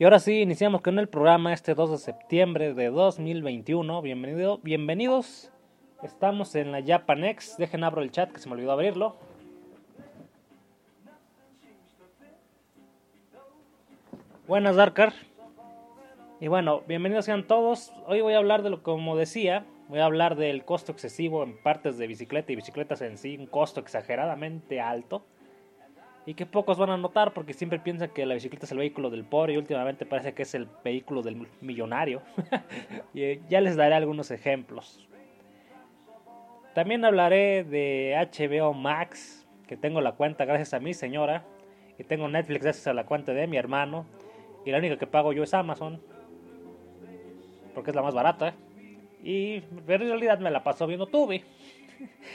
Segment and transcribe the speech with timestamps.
[0.00, 4.00] Y ahora sí, iniciamos con el programa este 2 de septiembre de 2021.
[4.00, 5.50] Bienvenido, bienvenidos.
[6.04, 7.56] Estamos en la Japanex.
[7.56, 9.16] Dejen abro el chat que se me olvidó abrirlo.
[14.46, 15.14] Buenas, Darkar.
[16.38, 17.92] Y bueno, bienvenidos sean todos.
[18.06, 21.60] Hoy voy a hablar de lo como decía, voy a hablar del costo excesivo en
[21.60, 25.24] partes de bicicleta y bicicletas en sí, un costo exageradamente alto
[26.28, 29.08] y que pocos van a notar porque siempre piensan que la bicicleta es el vehículo
[29.08, 32.20] del pobre y últimamente parece que es el vehículo del millonario.
[33.14, 35.08] y eh, ya les daré algunos ejemplos.
[36.74, 41.44] También hablaré de HBO Max, que tengo la cuenta gracias a mi señora,
[41.98, 44.04] y tengo Netflix gracias a la cuenta de mi hermano,
[44.66, 45.98] y la única que pago yo es Amazon,
[47.72, 48.52] porque es la más barata.
[49.24, 51.42] Y en realidad me la paso viendo Tubi.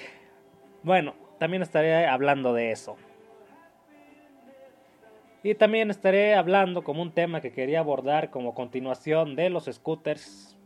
[0.81, 2.97] bueno, también estaré hablando de eso.
[5.43, 10.57] Y también estaré hablando como un tema que quería abordar como continuación de los scooters.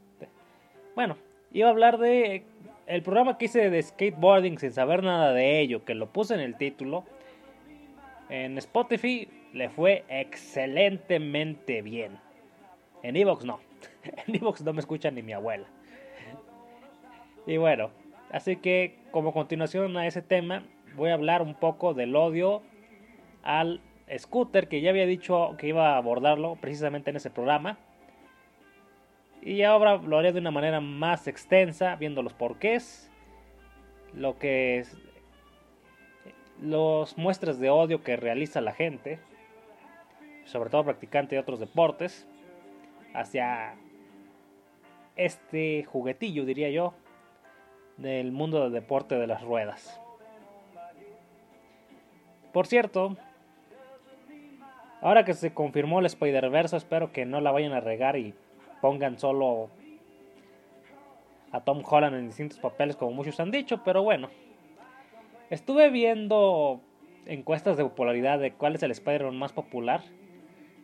[0.96, 1.18] Bueno,
[1.52, 2.46] iba a hablar de
[2.86, 6.42] el programa que hice de skateboarding sin saber nada de ello, que lo puse en
[6.42, 7.06] el título.
[8.30, 12.20] En Spotify le fue excelentemente bien.
[13.02, 13.60] En Evox no.
[14.28, 15.68] En Evox no me escucha ni mi abuela.
[17.48, 17.90] Y bueno,
[18.32, 20.64] así que como continuación a ese tema,
[20.96, 22.62] voy a hablar un poco del odio
[23.42, 23.82] al
[24.18, 27.78] scooter, que ya había dicho que iba a abordarlo precisamente en ese programa.
[29.42, 33.12] Y ahora lo haré de una manera más extensa, viendo los porqués,
[34.14, 34.86] lo que
[36.62, 39.20] los muestras de odio que realiza la gente,
[40.46, 42.28] sobre todo practicante de otros deportes,
[43.14, 43.76] hacia
[45.16, 46.94] este juguetillo, diría yo,
[47.98, 50.00] del mundo del deporte de las ruedas.
[52.54, 53.18] Por cierto,
[55.02, 58.34] Ahora que se confirmó el Spider-Verse, espero que no la vayan a regar y
[58.82, 59.70] pongan solo
[61.52, 64.30] a Tom Holland en distintos papeles como muchos han dicho, pero bueno.
[65.50, 66.82] Estuve viendo
[67.26, 70.02] encuestas de popularidad de cuál es el Spider-Man más popular.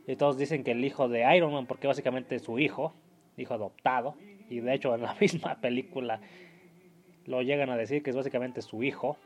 [0.08, 2.94] Y todos dicen que el hijo de Iron Man, porque básicamente es su hijo,
[3.38, 4.16] hijo adoptado.
[4.50, 6.20] Y de hecho en la misma película
[7.26, 9.18] lo llegan a decir que es básicamente su hijo.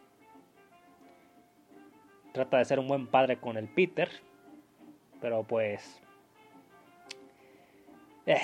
[2.32, 4.10] Trata de ser un buen padre con el Peter.
[5.22, 6.02] Pero pues...
[8.26, 8.42] Eh,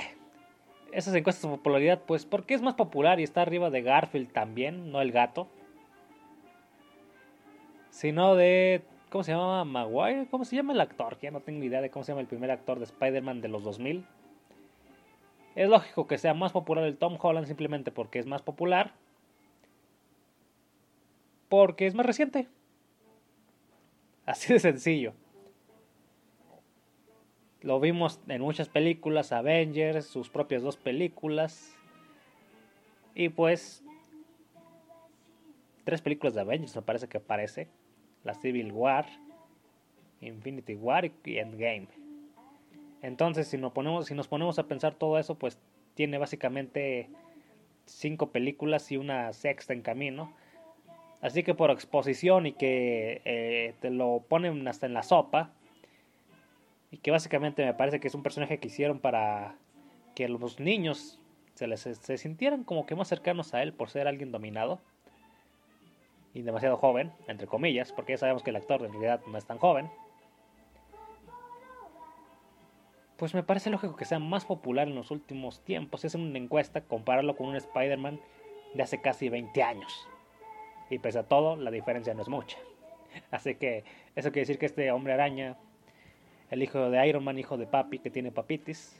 [0.91, 4.91] esas encuestas de popularidad, pues porque es más popular y está arriba de Garfield también,
[4.91, 5.47] no el gato.
[7.89, 8.83] Sino de...
[9.09, 9.63] ¿Cómo se llama?
[9.65, 10.27] Maguire.
[10.31, 11.19] ¿Cómo se llama el actor?
[11.19, 13.63] Ya no tengo idea de cómo se llama el primer actor de Spider-Man de los
[13.63, 14.05] 2000.
[15.55, 18.93] Es lógico que sea más popular el Tom Holland simplemente porque es más popular.
[21.49, 22.47] Porque es más reciente.
[24.25, 25.13] Así de sencillo.
[27.63, 31.73] Lo vimos en muchas películas, Avengers, sus propias dos películas.
[33.15, 33.83] Y pues...
[35.85, 37.69] Tres películas de Avengers me parece que aparece.
[38.25, 39.05] La Civil War,
[40.21, 41.87] Infinity War y Endgame.
[43.01, 45.57] Entonces, si nos ponemos, si nos ponemos a pensar todo eso, pues
[45.93, 47.09] tiene básicamente
[47.85, 50.33] cinco películas y una sexta en camino.
[51.21, 55.53] Así que por exposición y que eh, te lo ponen hasta en la sopa,
[56.93, 59.55] y que básicamente me parece que es un personaje que hicieron para
[60.13, 61.19] que los niños
[61.55, 64.79] se, les, se sintieran como que más cercanos a él por ser alguien dominado
[66.35, 69.45] y demasiado joven, entre comillas, porque ya sabemos que el actor en realidad no es
[69.45, 69.89] tan joven.
[73.17, 76.05] Pues me parece lógico que sea más popular en los últimos tiempos.
[76.05, 78.21] Es una encuesta compararlo con un Spider-Man
[78.75, 80.07] de hace casi 20 años.
[80.91, 82.59] Y pese a todo, la diferencia no es mucha.
[83.31, 83.83] Así que
[84.15, 85.57] eso quiere decir que este hombre araña
[86.49, 88.99] el hijo de Iron Man, hijo de Papi, que tiene papitis,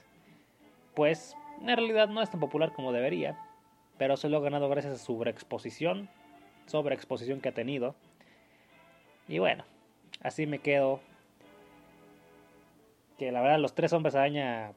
[0.95, 3.37] pues en realidad no es tan popular como debería,
[3.97, 6.09] pero se lo ha ganado gracias a su sobreexposición,
[6.65, 7.95] sobreexposición que ha tenido.
[9.27, 9.63] Y bueno,
[10.21, 10.99] así me quedo.
[13.17, 14.73] Que la verdad los tres hombres araña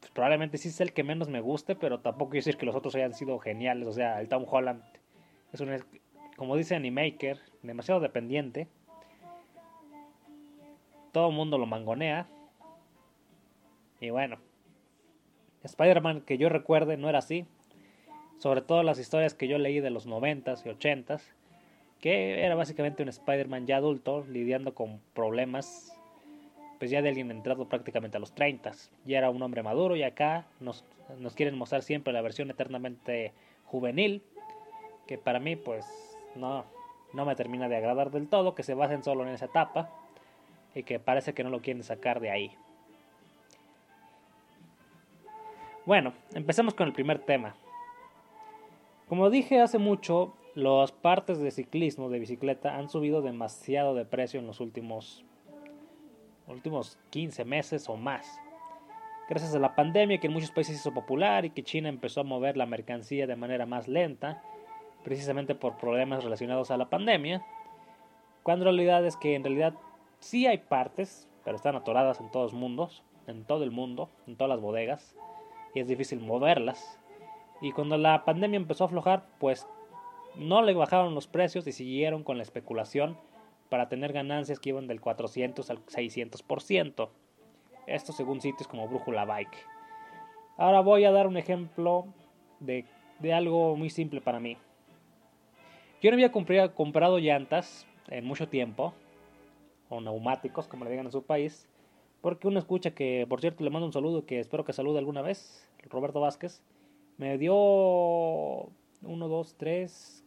[0.00, 2.74] pues probablemente sí es el que menos me guste, pero tampoco quiero decir que los
[2.74, 3.88] otros hayan sido geniales.
[3.88, 4.82] O sea, el Tom Holland
[5.52, 5.76] es un,
[6.36, 8.68] como dice Animaker, demasiado dependiente
[11.16, 12.26] todo el mundo lo mangonea.
[14.02, 14.36] Y bueno,
[15.62, 17.46] Spider-Man que yo recuerde no era así.
[18.36, 21.22] Sobre todo las historias que yo leí de los 90s y 80s,
[22.02, 25.98] que era básicamente un Spider-Man ya adulto lidiando con problemas,
[26.78, 28.72] pues ya de alguien entrado prácticamente a los 30
[29.06, 30.84] Ya era un hombre maduro y acá nos,
[31.18, 33.32] nos quieren mostrar siempre la versión eternamente
[33.64, 34.22] juvenil,
[35.06, 35.86] que para mí pues
[36.34, 36.66] no,
[37.14, 39.90] no me termina de agradar del todo, que se basen solo en esa etapa
[40.76, 42.52] y que parece que no lo quieren sacar de ahí.
[45.86, 47.56] Bueno, empecemos con el primer tema.
[49.08, 54.38] Como dije hace mucho, las partes de ciclismo de bicicleta han subido demasiado de precio
[54.38, 55.24] en los últimos,
[56.46, 58.38] últimos 15 meses o más.
[59.30, 62.24] Gracias a la pandemia que en muchos países hizo popular y que China empezó a
[62.24, 64.42] mover la mercancía de manera más lenta,
[65.04, 67.42] precisamente por problemas relacionados a la pandemia,
[68.42, 69.74] cuando realidad es que en realidad
[70.20, 74.48] sí hay partes, pero están atoradas en todos mundos, en todo el mundo, en todas
[74.48, 75.14] las bodegas,
[75.74, 76.98] y es difícil moverlas.
[77.60, 79.66] Y cuando la pandemia empezó a aflojar, pues
[80.36, 83.16] no le bajaron los precios y siguieron con la especulación
[83.68, 87.08] para tener ganancias que iban del 400 al 600%.
[87.86, 89.56] Esto según sitios como Brújula Bike.
[90.56, 92.06] Ahora voy a dar un ejemplo
[92.60, 92.84] de,
[93.18, 94.56] de algo muy simple para mí.
[96.02, 96.32] Yo no había
[96.74, 98.94] comprado llantas en mucho tiempo,
[99.88, 101.68] o neumáticos, como le digan en su país,
[102.20, 105.22] porque uno escucha que, por cierto, le mando un saludo que espero que salude alguna
[105.22, 106.62] vez, Roberto Vázquez,
[107.18, 110.24] me dio uno, dos, tres,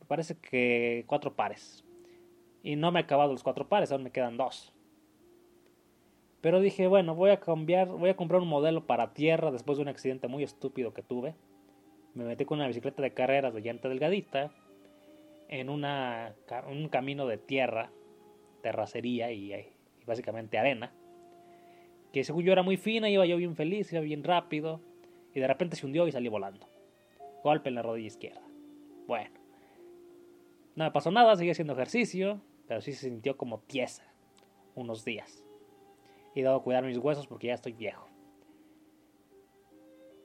[0.00, 1.84] me parece que cuatro pares.
[2.62, 4.72] Y no me he acabado los cuatro pares, aún me quedan dos.
[6.40, 9.82] Pero dije, bueno, voy a cambiar, voy a comprar un modelo para tierra después de
[9.82, 11.34] un accidente muy estúpido que tuve.
[12.14, 14.52] Me metí con una bicicleta de carreras de llanta delgadita
[15.48, 16.34] en una,
[16.70, 17.90] un camino de tierra,
[18.62, 20.92] terracería y, y básicamente arena
[22.12, 24.80] que según yo era muy fina, iba yo bien feliz, iba bien rápido,
[25.34, 26.68] y de repente se hundió y salí volando.
[27.44, 28.42] Golpe en la rodilla izquierda.
[29.06, 29.38] Bueno,
[30.74, 34.04] no me pasó nada, seguí haciendo ejercicio, pero sí se sintió como tiesa
[34.74, 35.44] unos días.
[36.34, 38.08] He dado a cuidar mis huesos porque ya estoy viejo.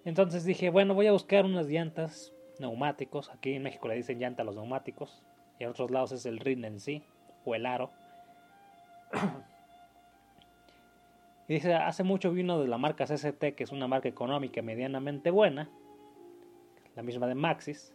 [0.06, 3.30] Entonces dije, bueno, voy a buscar unas llantas neumáticos.
[3.30, 5.24] Aquí en México le dicen llanta a los neumáticos.
[5.60, 7.04] Y en otros lados es el rin en sí,
[7.46, 7.92] o el aro.
[11.48, 15.30] Y dice, hace mucho vino de la marca CCT, que es una marca económica medianamente
[15.30, 15.70] buena,
[16.96, 17.94] la misma de Maxis.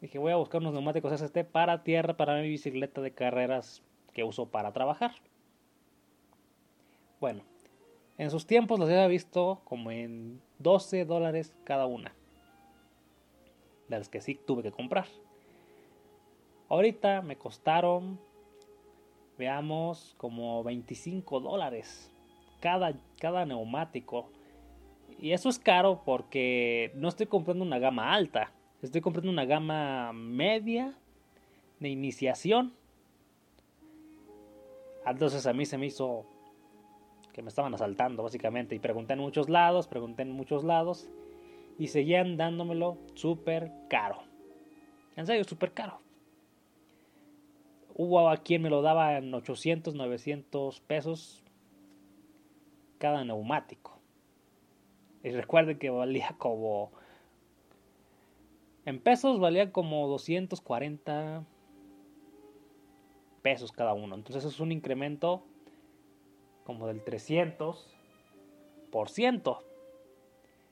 [0.00, 3.82] Dije, voy a buscar unos neumáticos CCT para tierra, para mi bicicleta de carreras
[4.12, 5.12] que uso para trabajar.
[7.20, 7.42] Bueno,
[8.16, 12.14] en sus tiempos los había visto como en 12 dólares cada una.
[13.88, 15.06] De las que sí tuve que comprar.
[16.68, 18.18] Ahorita me costaron
[19.38, 22.12] veamos, como 25 dólares
[22.60, 24.28] cada, cada neumático.
[25.18, 28.52] Y eso es caro porque no estoy comprando una gama alta,
[28.82, 30.94] estoy comprando una gama media
[31.80, 32.74] de iniciación.
[35.06, 36.26] Entonces a mí se me hizo
[37.32, 41.08] que me estaban asaltando básicamente y pregunté en muchos lados, pregunté en muchos lados
[41.78, 44.22] y seguían dándomelo súper caro.
[45.16, 46.00] En serio, súper caro
[47.98, 51.44] hubo a quien me lo daba en 800, 900 pesos
[52.98, 53.98] cada neumático.
[55.22, 56.90] Y recuerden que valía como...
[58.86, 61.44] En pesos valía como 240
[63.42, 64.14] pesos cada uno.
[64.14, 65.42] Entonces es un incremento
[66.64, 69.58] como del 300%.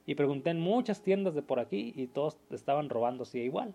[0.06, 3.74] Y pregunté en muchas tiendas de por aquí y todos estaban robando así igual.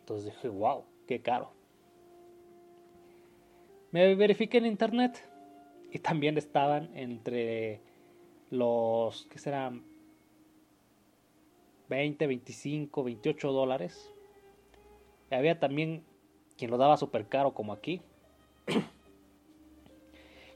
[0.00, 1.50] Entonces dije, wow, qué caro.
[3.90, 5.28] Me verifiqué en internet
[5.90, 7.80] y también estaban entre
[8.50, 9.82] los, ¿qué serán?
[11.88, 14.12] 20, 25, 28 dólares.
[15.30, 16.04] Y había también
[16.56, 18.00] quien lo daba súper caro como aquí.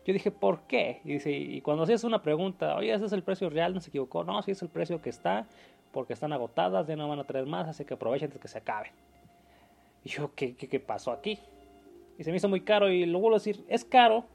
[0.04, 1.00] Yo dije, ¿por qué?
[1.04, 3.90] Y, dice, y cuando hacías una pregunta, oye, ese es el precio real, no se
[3.90, 4.24] equivocó.
[4.24, 5.46] No, sí es el precio que está,
[5.92, 8.58] porque están agotadas, ya no van a traer más, así que aprovechen antes que se
[8.58, 8.92] acabe.
[10.04, 11.38] Y yo, ¿qué, qué, qué pasó aquí?
[12.20, 14.26] y se me hizo muy caro y lo vuelvo a decir, es caro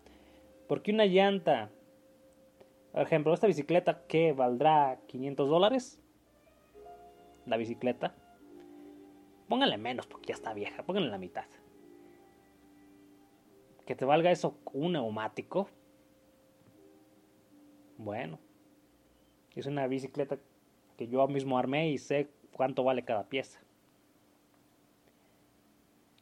[0.67, 1.69] porque una llanta,
[2.91, 6.01] por ejemplo, esta bicicleta que valdrá 500 dólares,
[7.45, 8.15] la bicicleta,
[9.47, 11.45] póngale menos porque ya está vieja, pónganle la mitad.
[13.85, 15.69] Que te valga eso un neumático.
[17.97, 18.39] Bueno,
[19.55, 20.37] es una bicicleta
[20.97, 23.59] que yo mismo armé y sé cuánto vale cada pieza.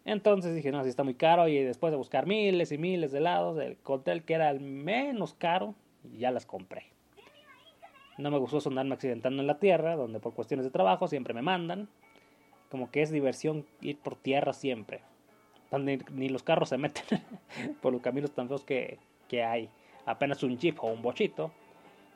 [0.06, 1.48] Entonces dije, no, si está muy caro.
[1.48, 5.34] Y después de buscar miles y miles de helados, encontré el que era el menos
[5.34, 6.88] caro y ya las compré.
[8.18, 11.42] No me gustó sonarme accidentando en la tierra, donde por cuestiones de trabajo siempre me
[11.42, 11.90] mandan.
[12.70, 15.02] Como que es diversión ir por tierra siempre.
[15.80, 17.24] Ni los carros se meten
[17.82, 19.70] por los caminos tan feos que, que hay.
[20.06, 21.52] Apenas un jeep o un bochito,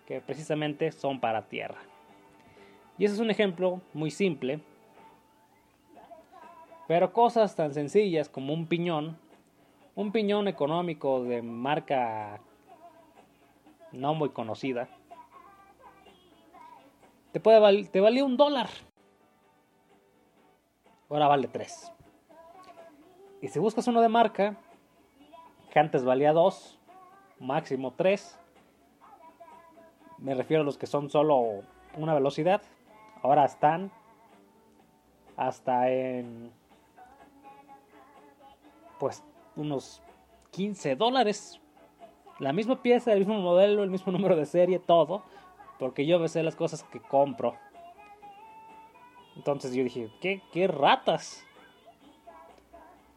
[0.06, 1.80] que precisamente son para tierra.
[2.98, 4.60] Y ese es un ejemplo muy simple
[6.88, 9.18] pero cosas tan sencillas como un piñón,
[9.94, 12.40] un piñón económico de marca
[13.92, 14.88] no muy conocida,
[17.34, 18.70] te, puede te valía un dólar.
[21.10, 21.92] Ahora vale tres.
[23.42, 24.58] Y si buscas uno de marca,
[25.72, 26.80] que antes valía dos,
[27.40, 28.40] máximo tres,
[30.18, 31.62] me refiero a los que son solo
[31.96, 32.62] una velocidad,
[33.22, 33.92] ahora están
[35.36, 36.52] hasta en
[39.00, 39.24] pues
[39.56, 40.02] unos
[40.52, 41.62] 15 dólares.
[42.40, 45.24] La misma pieza, el mismo modelo, el mismo número de serie, todo.
[45.78, 47.56] Porque yo besé las cosas que compro.
[49.36, 51.47] Entonces yo dije, ¿qué, qué ratas?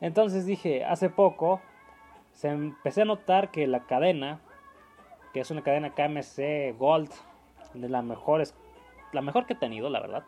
[0.01, 1.61] Entonces dije, hace poco
[2.33, 4.41] se empecé a notar que la cadena,
[5.33, 7.11] que es una cadena KMC Gold,
[7.75, 8.55] de las mejores,
[9.13, 10.25] la mejor que he tenido, la verdad.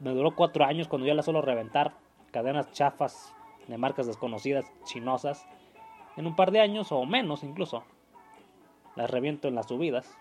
[0.00, 1.92] Me duró cuatro años cuando ya la suelo reventar.
[2.30, 3.34] Cadenas chafas
[3.68, 5.46] de marcas desconocidas, chinosas.
[6.16, 7.84] En un par de años o menos incluso.
[8.96, 10.16] Las reviento en las subidas.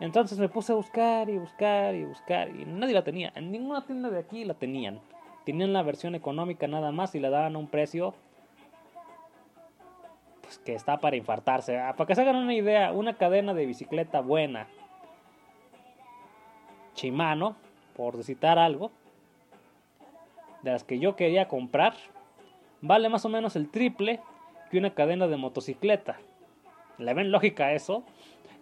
[0.00, 3.32] Entonces me puse a buscar y buscar y buscar y nadie la tenía.
[3.36, 5.00] En ninguna tienda de aquí la tenían.
[5.44, 8.14] Tenían la versión económica nada más y le daban un precio
[10.42, 11.78] pues que está para infartarse.
[11.78, 14.68] Ah, para que se hagan una idea, una cadena de bicicleta buena,
[16.94, 17.56] Shimano,
[17.96, 18.90] por citar algo,
[20.62, 21.94] de las que yo quería comprar,
[22.80, 24.20] vale más o menos el triple
[24.70, 26.18] que una cadena de motocicleta.
[26.98, 28.04] ¿Le ven lógica a eso?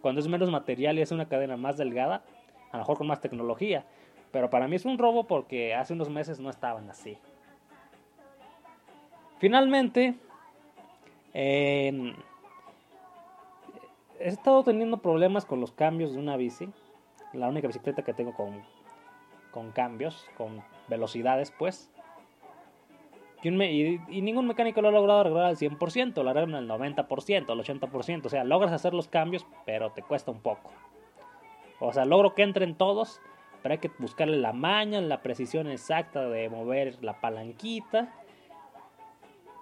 [0.01, 2.23] Cuando es menos material y es una cadena más delgada,
[2.71, 3.85] a lo mejor con más tecnología.
[4.33, 7.19] Pero para mí es un robo porque hace unos meses no estaban así.
[9.39, 10.15] Finalmente,
[11.33, 12.15] he
[14.19, 16.69] estado teniendo problemas con los cambios de una bici.
[17.33, 18.63] La única bicicleta que tengo con,
[19.51, 21.91] con cambios, con velocidades, pues.
[23.43, 27.59] Y, y, ningún mecánico lo ha logrado arreglar al 100%, lo arreglan al 90%, al
[27.59, 28.27] 80%.
[28.27, 30.71] O sea, logras hacer los cambios, pero te cuesta un poco.
[31.79, 33.23] O sea, logro que entren todos,
[33.63, 38.13] pero hay que buscarle la maña, la precisión exacta de mover la palanquita.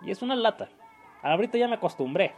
[0.02, 0.68] Y es una lata.
[1.22, 2.32] Ahorita ya me acostumbré.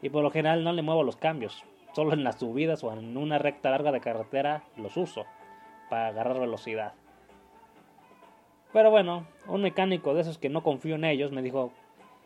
[0.00, 1.64] Y por lo general no le muevo los cambios.
[1.92, 5.24] Solo en las subidas o en una recta larga de carretera los uso
[5.90, 6.94] para agarrar velocidad.
[8.72, 11.70] Pero bueno, un mecánico de esos que no confío en ellos me dijo,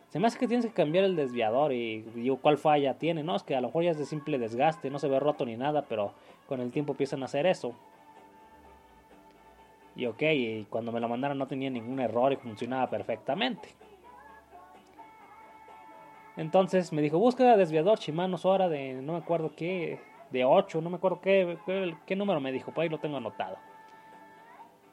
[0.08, 3.24] se me hace que tienes que cambiar el desviador y digo, ¿cuál falla tiene?
[3.24, 5.44] No, es que a lo mejor ya es de simple desgaste, no se ve roto
[5.44, 6.12] ni nada, pero
[6.46, 7.74] con el tiempo empiezan a hacer eso.
[9.96, 13.70] Y ok, y cuando me lo mandaron no tenía ningún error y funcionaba perfectamente.
[16.36, 19.98] Entonces me dijo, busca desviador Shimano Sora de no me acuerdo qué,
[20.30, 21.56] de 8, no me acuerdo qué,
[22.04, 23.56] qué, número me dijo, por ahí lo tengo anotado.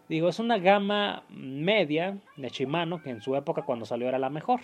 [0.07, 4.29] Digo, es una gama media de Shimano que en su época cuando salió era la
[4.29, 4.61] mejor.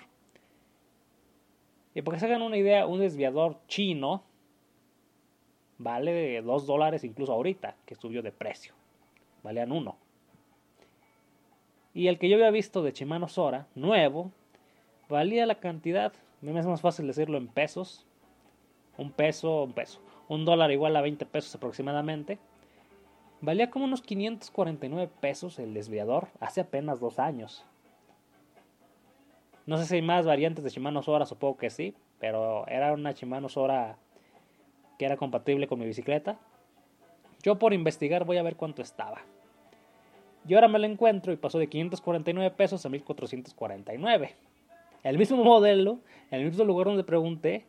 [1.93, 4.23] Y porque se hagan una idea, un desviador chino
[5.77, 8.73] vale 2 dólares incluso ahorita, que subió de precio.
[9.43, 10.08] Valían 1.
[11.93, 14.31] Y el que yo había visto de Shimano Sora, nuevo,
[15.09, 18.05] valía la cantidad, me es más fácil decirlo en pesos.
[18.97, 19.99] Un peso, un peso.
[20.27, 22.37] Un dólar igual a 20 pesos aproximadamente.
[23.41, 27.65] Valía como unos 549 pesos el desviador hace apenas dos años.
[29.65, 33.11] No sé si hay más variantes de Shimano Sora, supongo que sí, pero era una
[33.11, 33.97] Shimano Sora
[34.97, 36.37] que era compatible con mi bicicleta.
[37.41, 39.21] Yo por investigar voy a ver cuánto estaba.
[40.47, 44.35] Y ahora me lo encuentro y pasó de 549 pesos a 1449.
[45.03, 45.99] El mismo modelo,
[46.31, 47.65] en el mismo lugar donde pregunté.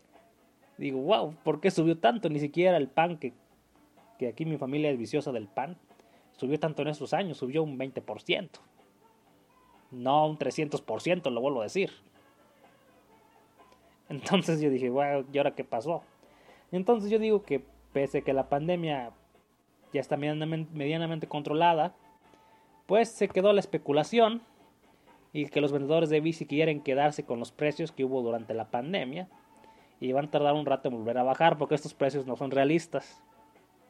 [0.78, 2.30] Digo, wow, ¿por qué subió tanto?
[2.30, 3.34] Ni siquiera el pan que
[4.20, 5.78] que aquí mi familia es viciosa del pan,
[6.36, 8.50] subió tanto en esos años, subió un 20%.
[9.92, 11.90] No un 300%, lo vuelvo a decir.
[14.10, 16.02] Entonces yo dije, bueno, ¿y ahora qué pasó?
[16.70, 19.12] Entonces yo digo que pese a que la pandemia
[19.94, 21.94] ya está medianamente controlada,
[22.90, 24.42] pues se quedó la especulación
[25.32, 28.68] y que los vendedores de bici quieren quedarse con los precios que hubo durante la
[28.68, 29.28] pandemia
[30.00, 32.50] y van a tardar un rato en volver a bajar porque estos precios no son
[32.50, 33.22] realistas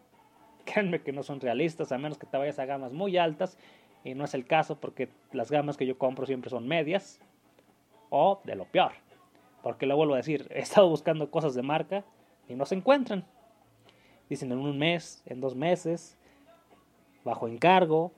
[0.67, 3.57] créanme que no son realistas, a menos que te vayas a gamas muy altas,
[4.05, 7.21] y no es el caso porque las gamas que yo compro siempre son medias,
[8.11, 8.93] o de lo peor.
[9.63, 12.05] Porque lo vuelvo a decir, he estado buscando cosas de marca
[12.51, 13.25] y no se encuentran.
[14.29, 16.19] Dicen en un mes, en dos meses,
[17.25, 18.13] bajo encargo,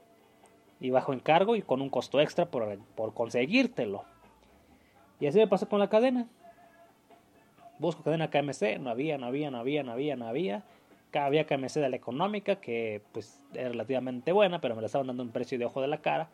[0.82, 4.04] y bajo encargo y con un costo extra por, por conseguírtelo.
[5.18, 6.26] Y así me pasó con la cadena.
[7.78, 10.62] Busco cadena KMC, no había, no había, no había, no había, no había
[11.20, 15.22] había KMC de la económica, que pues era relativamente buena, pero me la estaban dando
[15.22, 16.28] un precio de ojo de la cara.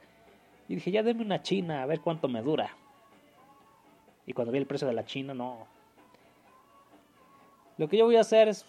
[0.68, 2.70] Y dije, ya denme una china, a ver cuánto me dura.
[4.26, 5.66] Y cuando vi el precio de la china, no.
[7.78, 8.66] Lo que yo voy a hacer es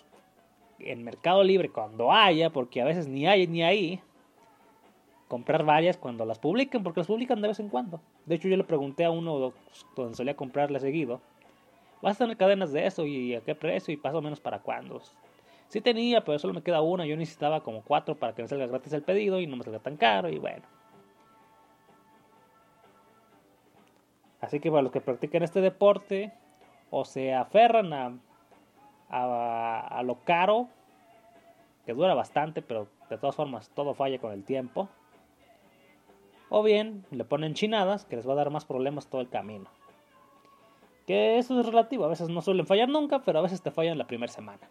[0.80, 4.02] en Mercado Libre cuando haya, porque a veces ni hay ni ahí,
[5.30, 8.02] comprar varias cuando las publiquen, porque las publican de vez en cuando.
[8.26, 9.54] De hecho, yo le pregunté a uno
[9.96, 11.22] donde solía comprarle seguido,
[12.02, 14.60] ¿vas a tener cadenas de eso y a qué precio y más o menos para
[14.60, 15.02] cuándo?
[15.68, 18.66] Sí tenía, pero solo me queda una, yo necesitaba como cuatro para que me salga
[18.66, 20.64] gratis el pedido y no me salga tan caro y bueno.
[24.42, 26.34] Así que para los que practiquen este deporte
[26.90, 28.18] o se aferran a,
[29.10, 30.70] a, a lo caro,
[31.86, 34.90] que dura bastante, pero de todas formas todo falla con el tiempo
[36.50, 39.70] o bien le ponen chinadas que les va a dar más problemas todo el camino.
[41.06, 43.98] Que eso es relativo, a veces no suelen fallar nunca, pero a veces te fallan
[43.98, 44.70] la primera semana.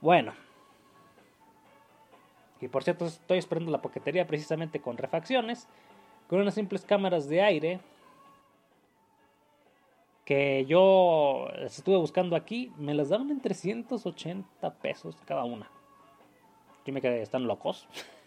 [0.00, 0.32] Bueno.
[2.60, 5.68] Y por cierto, estoy esperando la paquetería precisamente con refacciones,
[6.28, 7.80] con unas simples cámaras de aire
[10.28, 15.70] que yo estuve buscando aquí, me las daban en 380 pesos cada una.
[16.84, 17.88] Yo me quedé, están locos.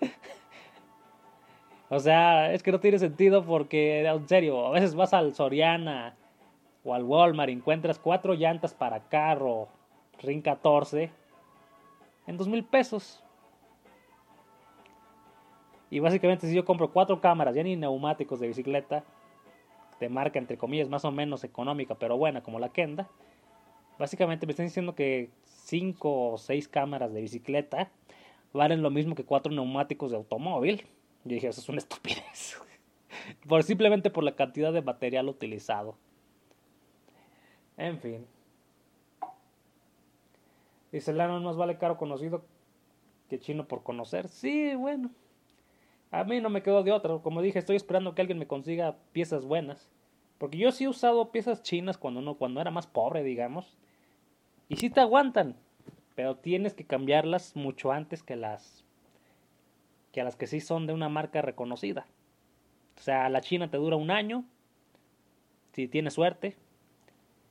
[1.88, 6.14] o sea, es que no tiene sentido porque, en serio, a veces vas al Soriana
[6.84, 9.68] o al Walmart y encuentras cuatro llantas para carro
[10.22, 11.10] RIN 14
[12.26, 13.22] en dos mil pesos.
[15.90, 19.04] Y básicamente si yo compro cuatro cámaras, ya ni neumáticos de bicicleta,
[19.98, 23.08] de marca entre comillas más o menos económica, pero buena como la Kenda,
[23.98, 27.90] básicamente me están diciendo que cinco o seis cámaras de bicicleta
[28.52, 30.86] valen lo mismo que cuatro neumáticos de automóvil.
[31.24, 32.60] Yo dije, eso es una estupidez.
[33.48, 35.96] por, simplemente por la cantidad de material utilizado.
[37.76, 38.26] En fin.
[40.90, 42.44] Dice Lano, más vale caro conocido
[43.28, 44.28] que chino por conocer.
[44.28, 45.10] Sí, bueno.
[46.10, 47.18] A mí no me quedó de otra.
[47.18, 49.90] Como dije, estoy esperando que alguien me consiga piezas buenas.
[50.38, 53.76] Porque yo sí he usado piezas chinas cuando, no, cuando era más pobre, digamos.
[54.68, 55.56] Y sí te aguantan
[56.18, 58.84] pero tienes que cambiarlas mucho antes que las
[60.10, 62.08] que las que sí son de una marca reconocida.
[62.96, 64.44] O sea, la China te dura un año,
[65.74, 66.56] si tienes suerte,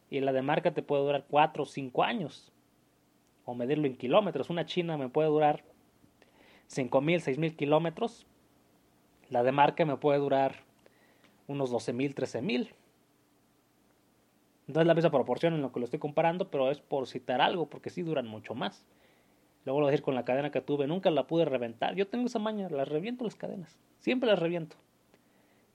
[0.09, 2.51] y la de marca te puede durar 4 o 5 años,
[3.45, 4.49] o medirlo en kilómetros.
[4.49, 5.63] Una China me puede durar
[6.69, 8.27] 5.000, 6.000 kilómetros,
[9.29, 10.57] la de marca me puede durar
[11.47, 12.73] unos 12.000, 13.000.
[14.67, 17.41] No es la misma proporción en lo que lo estoy comparando, pero es por citar
[17.41, 18.85] algo, porque sí duran mucho más.
[19.65, 21.95] Luego lo decir con la cadena que tuve, nunca la pude reventar.
[21.95, 23.77] Yo tengo esa maña, las reviento las cadenas.
[23.99, 24.75] Siempre las reviento.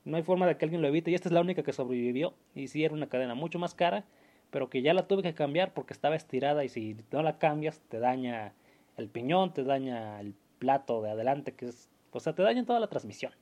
[0.04, 2.34] No hay forma de que alguien lo evite y esta es la única que sobrevivió.
[2.54, 4.04] Y sí era una cadena mucho más cara,
[4.50, 7.80] pero que ya la tuve que cambiar porque estaba estirada y si no la cambias
[7.88, 8.52] te daña
[8.96, 12.80] el piñón, te daña el plato de adelante, que es, o sea, te daña toda
[12.80, 13.32] la transmisión.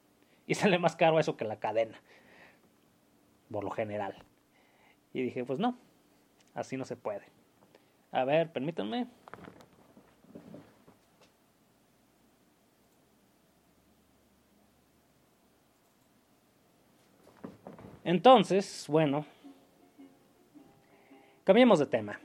[0.47, 2.01] Y sale más caro eso que la cadena,
[3.51, 4.15] por lo general.
[5.13, 5.77] Y dije, pues no,
[6.55, 7.25] así no se puede.
[8.13, 9.07] A ver, permítanme.
[18.03, 19.25] Entonces, bueno,
[21.45, 22.19] cambiemos de tema.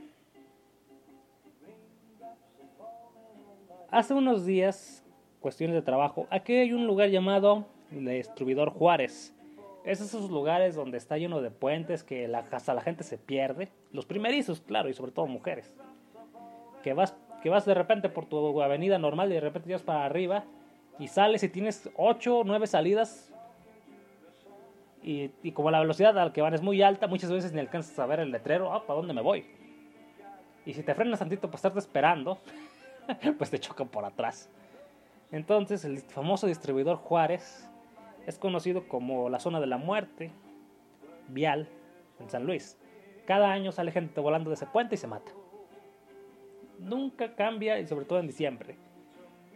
[3.92, 5.04] Hace unos días,
[5.42, 9.35] cuestiones de trabajo, aquí hay un lugar llamado el Distribuidor Juárez.
[9.86, 13.70] Es esos lugares donde está lleno de puentes que la, hasta la gente se pierde.
[13.92, 15.72] Los primerizos, claro, y sobre todo mujeres.
[16.84, 20.04] Que vas, que vas de repente por tu avenida normal y de repente llegas para
[20.04, 20.44] arriba
[20.98, 23.32] y sales y tienes 8 o 9 salidas.
[25.04, 28.00] Y, como la velocidad a la que van es muy alta, muchas veces ni alcanzas
[28.00, 29.46] a ver el letrero, ah, ¿para dónde me voy?
[30.66, 32.40] Y si te frenas tantito para estarte esperando,
[33.38, 34.50] pues te chocan por atrás.
[35.32, 37.70] Entonces el famoso distribuidor Juárez
[38.26, 40.32] es conocido como la zona de la muerte
[41.28, 41.68] vial
[42.20, 42.78] en San Luis.
[43.26, 45.32] Cada año sale gente volando de ese puente y se mata.
[46.80, 48.78] Nunca cambia y sobre todo en diciembre.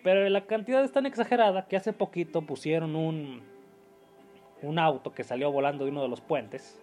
[0.04, 3.42] Pero la cantidad es tan exagerada que hace poquito pusieron un,
[4.62, 6.82] un auto que salió volando de uno de los puentes.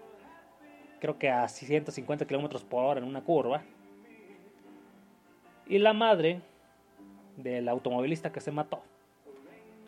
[1.00, 3.62] Creo que a 150 kilómetros por hora en una curva.
[5.66, 6.40] Y la madre
[7.36, 8.82] del automovilista que se mató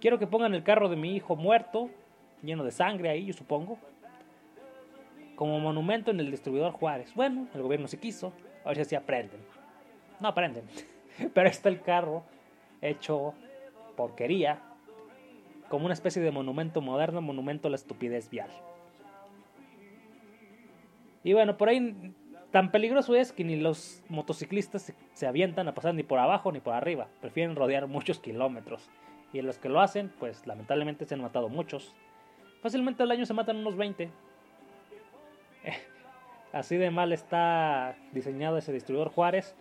[0.01, 1.91] Quiero que pongan el carro de mi hijo muerto,
[2.43, 3.79] lleno de sangre ahí, yo supongo,
[5.35, 7.13] como monumento en el distribuidor Juárez.
[7.15, 8.33] Bueno, el gobierno se quiso,
[8.65, 9.41] a ver si aprenden.
[10.21, 10.65] No aprenden,
[11.35, 12.23] pero está el carro
[12.81, 13.35] hecho
[13.97, 14.61] porquería,
[15.69, 18.51] como una especie de monumento moderno, monumento a la estupidez vial.
[21.25, 22.15] Y bueno, por ahí
[22.53, 26.61] tan peligroso es que ni los motociclistas se avientan a pasar ni por abajo ni
[26.61, 28.89] por arriba, prefieren rodear muchos kilómetros.
[29.33, 31.95] Y los que lo hacen, pues lamentablemente se han matado muchos.
[32.63, 34.11] Fácilmente al año se matan unos 20.
[36.53, 39.55] Así de mal está diseñado ese distribuidor Juárez,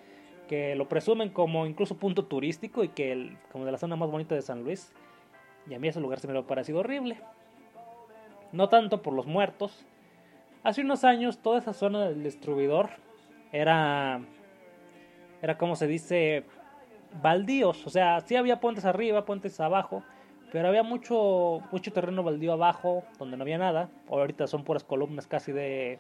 [0.48, 4.10] que lo presumen como incluso punto turístico y que el, como de la zona más
[4.10, 4.94] bonita de San Luis.
[5.70, 7.18] Y a mí ese lugar se me ha parecido horrible.
[8.54, 9.86] No tanto por los muertos.
[10.64, 12.90] Hace unos años toda esa zona del distribuidor
[13.52, 14.22] era,
[15.42, 16.46] era como se dice,
[17.22, 17.86] baldíos.
[17.86, 20.04] O sea, sí había puentes arriba, puentes abajo,
[20.52, 23.90] pero había mucho, mucho terreno baldío abajo donde no había nada.
[24.10, 26.00] Ahorita son puras columnas casi de,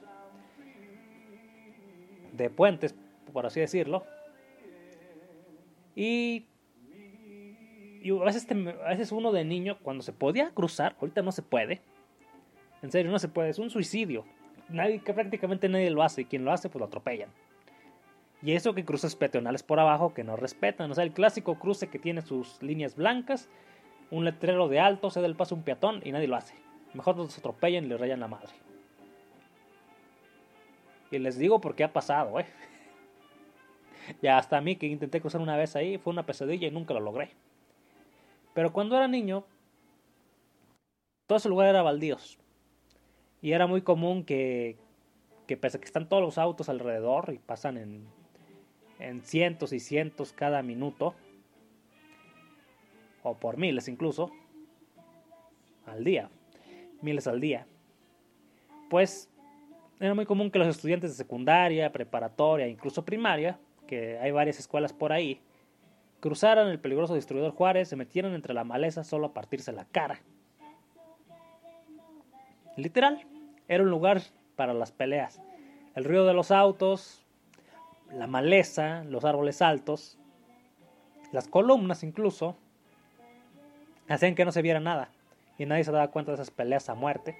[2.33, 2.95] de puentes,
[3.33, 4.05] por así decirlo.
[5.95, 6.45] Y,
[8.03, 11.41] y a, veces a veces uno de niño, cuando se podía cruzar, ahorita no se
[11.41, 11.81] puede.
[12.83, 14.23] En serio, no se puede, es un suicidio.
[14.69, 17.29] Nadie, que prácticamente nadie lo hace, y quien lo hace, pues lo atropellan.
[18.41, 20.91] Y eso que cruces peatonales por abajo que no respetan.
[20.91, 23.49] O sea, el clásico cruce que tiene sus líneas blancas,
[24.11, 26.55] un letrero de alto, se da el paso a un peatón y nadie lo hace.
[26.93, 28.53] Mejor los atropellan y le rayan la madre.
[31.09, 32.45] Y les digo porque ha pasado, ¿eh?
[34.21, 36.93] ya hasta a mí que intenté cruzar una vez ahí fue una pesadilla y nunca
[36.93, 37.31] lo logré.
[38.53, 39.45] Pero cuando era niño,
[41.25, 42.37] todo ese lugar era baldíos.
[43.41, 44.77] Y era muy común que,
[45.47, 48.07] que pese a que están todos los autos alrededor y pasan en,
[48.99, 51.15] en cientos y cientos cada minuto,
[53.23, 54.31] o por miles incluso,
[55.85, 56.29] al día,
[57.01, 57.65] miles al día,
[58.89, 59.29] pues
[59.99, 64.93] era muy común que los estudiantes de secundaria, preparatoria, incluso primaria, que hay varias escuelas
[64.93, 65.41] por ahí,
[66.19, 70.21] cruzaran el peligroso distribuidor Juárez, se metieran entre la maleza solo a partirse la cara.
[72.75, 73.25] Literal,
[73.67, 74.21] era un lugar
[74.55, 75.41] para las peleas.
[75.95, 77.25] El ruido de los autos,
[78.11, 80.17] la maleza, los árboles altos,
[81.31, 82.55] las columnas incluso,
[84.07, 85.09] hacían que no se viera nada
[85.57, 87.37] y nadie se daba cuenta de esas peleas a muerte,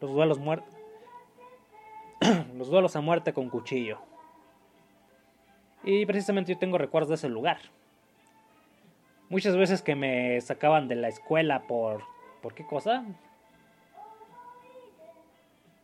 [0.00, 0.74] los duelos muertos,
[2.56, 3.98] los duelos a muerte con cuchillo.
[5.84, 7.58] Y precisamente yo tengo recuerdos de ese lugar.
[9.28, 12.04] Muchas veces que me sacaban de la escuela por
[12.42, 13.04] ¿por qué cosa?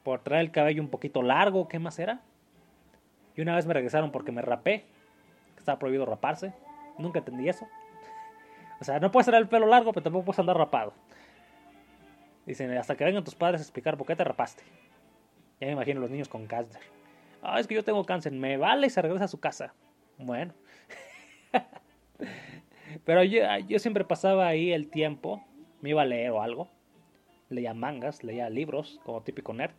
[0.03, 2.21] Por traer el cabello un poquito largo, ¿qué más era?
[3.39, 4.85] Y una vez me regresaron porque me rapé,
[5.57, 6.53] estaba prohibido raparse.
[6.99, 7.69] Nunca entendí eso.
[8.81, 10.93] O sea, no puedes tener el pelo largo, pero tampoco puedes andar rapado.
[12.47, 14.65] Dicen, hasta que vengan tus padres a explicar por qué te rapaste.
[15.61, 16.83] Ya me imagino los niños con cáncer.
[17.41, 18.33] Ah, es que yo tengo cáncer.
[18.33, 19.73] Me vale y se regresa a su casa.
[20.19, 20.53] Bueno.
[23.05, 25.47] pero yo, yo siempre pasaba ahí el tiempo.
[25.81, 26.69] Me iba a leer o algo.
[27.51, 29.77] Leía mangas, leía libros, como típico nerd.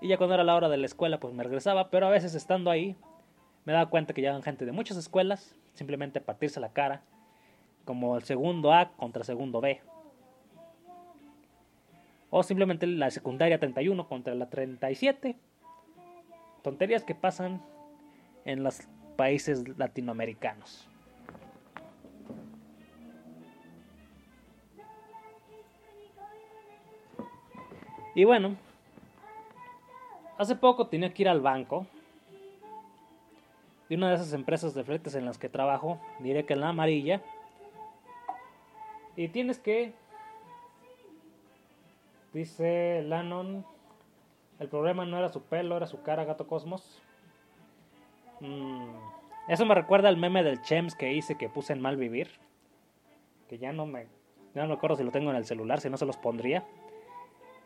[0.00, 1.90] Y ya cuando era la hora de la escuela, pues me regresaba.
[1.90, 2.96] Pero a veces estando ahí,
[3.64, 5.54] me daba cuenta que llegaban gente de muchas escuelas.
[5.74, 7.02] Simplemente a partirse la cara
[7.84, 9.80] como el segundo A contra segundo B.
[12.30, 15.36] O simplemente la secundaria 31 contra la 37.
[16.62, 17.60] Tonterías que pasan
[18.44, 18.82] en los
[19.16, 20.86] países latinoamericanos.
[28.14, 28.56] Y bueno,
[30.40, 31.86] hace poco tenía que ir al banco
[33.90, 36.70] de una de esas empresas de fletes en las que trabajo, diré que en la
[36.70, 37.20] amarilla,
[39.16, 39.92] y tienes que,
[42.32, 43.66] dice Lannon,
[44.60, 47.02] el problema no era su pelo, era su cara, gato cosmos.
[48.40, 48.94] Mm,
[49.48, 52.30] eso me recuerda al meme del Chems que hice que puse en mal vivir.
[53.48, 54.06] Que ya no me,
[54.54, 56.64] ya no me acuerdo si lo tengo en el celular, si no se los pondría.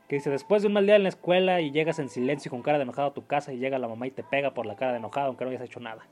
[0.08, 2.62] Que dice, después de un mal día en la escuela y llegas en silencio con
[2.62, 4.76] cara de enojado a tu casa y llega la mamá y te pega por la
[4.76, 6.06] cara de enojado aunque no hayas hecho nada.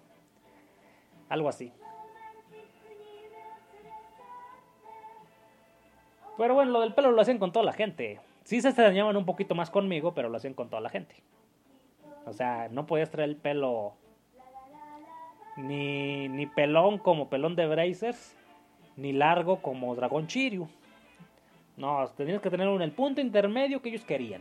[1.29, 1.73] Algo así.
[6.39, 8.21] Pero bueno, lo del pelo lo hacían con toda la gente.
[8.45, 11.15] Sí se extrañaban un poquito más conmigo, pero lo hacían con toda la gente.
[12.25, 13.95] O sea, no podías traer el pelo
[15.57, 18.37] ni, ni pelón como pelón de Brazers,
[18.97, 20.69] ni largo como Dragón Chiryu.
[21.83, 24.41] No, tenías que tener un el punto intermedio que ellos querían.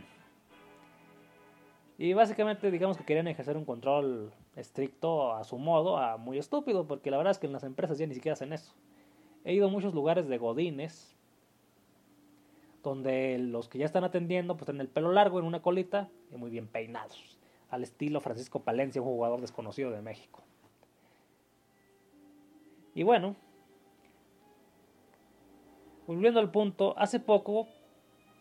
[1.98, 6.86] Y básicamente digamos que querían ejercer un control estricto a su modo, a muy estúpido,
[6.86, 8.76] porque la verdad es que en las empresas ya ni siquiera hacen eso.
[9.44, 11.18] He ido a muchos lugares de godines
[12.84, 16.38] donde los que ya están atendiendo pues tienen el pelo largo en una colita y
[16.38, 17.40] muy bien peinados,
[17.72, 20.44] al estilo Francisco Palencia, un jugador desconocido de México.
[22.94, 23.36] Y bueno,
[26.16, 27.68] volviendo al punto, hace poco,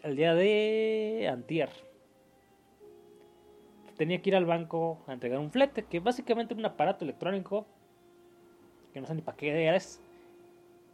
[0.03, 1.71] el día de antier,
[3.97, 7.67] tenía que ir al banco a entregar un flete, que básicamente es un aparato electrónico,
[8.93, 10.03] que no sé ni para qué es,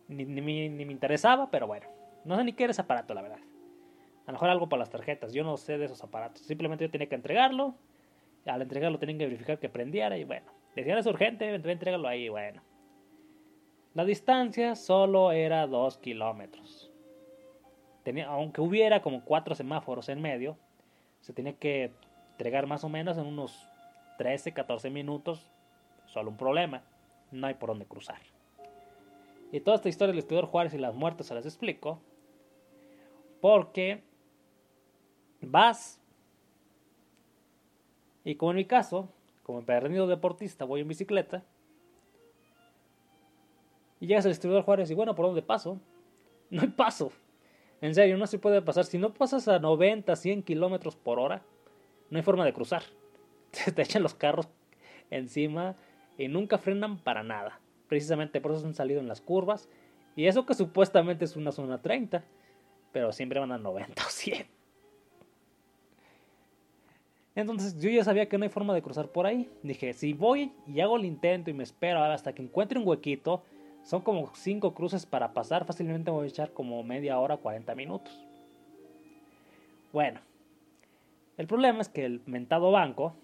[0.09, 1.87] ni, ni, ni me interesaba, pero bueno.
[2.25, 3.39] No sé ni qué era ese aparato, la verdad.
[4.27, 5.33] A lo mejor algo para las tarjetas.
[5.33, 6.43] Yo no sé de esos aparatos.
[6.43, 7.77] Simplemente yo tenía que entregarlo.
[8.45, 10.51] Al entregarlo tenían que verificar que prendiera y bueno.
[10.75, 12.61] Decían es urgente, entregarlo ahí, bueno.
[13.97, 16.93] La distancia solo era 2 kilómetros.
[18.03, 20.59] Tenía, aunque hubiera como cuatro semáforos en medio,
[21.23, 21.95] se tenía que
[22.33, 23.59] entregar más o menos en unos
[24.19, 25.51] 13, 14 minutos.
[26.05, 26.83] Solo un problema,
[27.33, 28.21] no hay por dónde cruzar.
[29.51, 31.99] Y toda esta historia del estudiador Juárez y las muertes se las explico.
[33.41, 34.03] Porque
[35.41, 36.03] vas
[38.25, 39.09] y como en mi caso,
[39.43, 41.45] como perdido deportista, voy en bicicleta.
[44.01, 45.81] Y llegas al distribuidor Juárez y bueno, ¿por dónde paso?
[46.49, 47.11] No hay paso.
[47.81, 48.85] En serio, no se puede pasar.
[48.85, 51.43] Si no pasas a 90, 100 kilómetros por hora,
[52.09, 52.85] no hay forma de cruzar.
[53.75, 54.49] Te echan los carros
[55.11, 55.75] encima
[56.17, 57.59] y nunca frenan para nada.
[57.89, 59.69] Precisamente por eso han salido en las curvas.
[60.15, 62.25] Y eso que supuestamente es una zona 30,
[62.93, 64.47] pero siempre van a 90 o 100.
[67.35, 69.51] Entonces yo ya sabía que no hay forma de cruzar por ahí.
[69.63, 73.43] Dije, si voy y hago el intento y me espero hasta que encuentre un huequito,
[73.87, 78.13] son como 5 cruces para pasar, fácilmente voy a echar como media hora, 40 minutos.
[79.93, 80.19] Bueno,
[81.37, 83.15] el problema es que el mentado banco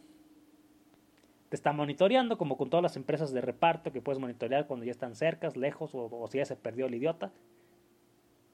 [1.48, 4.92] te está monitoreando, como con todas las empresas de reparto que puedes monitorear cuando ya
[4.92, 7.32] están cerca, lejos o, o si ya se perdió el idiota.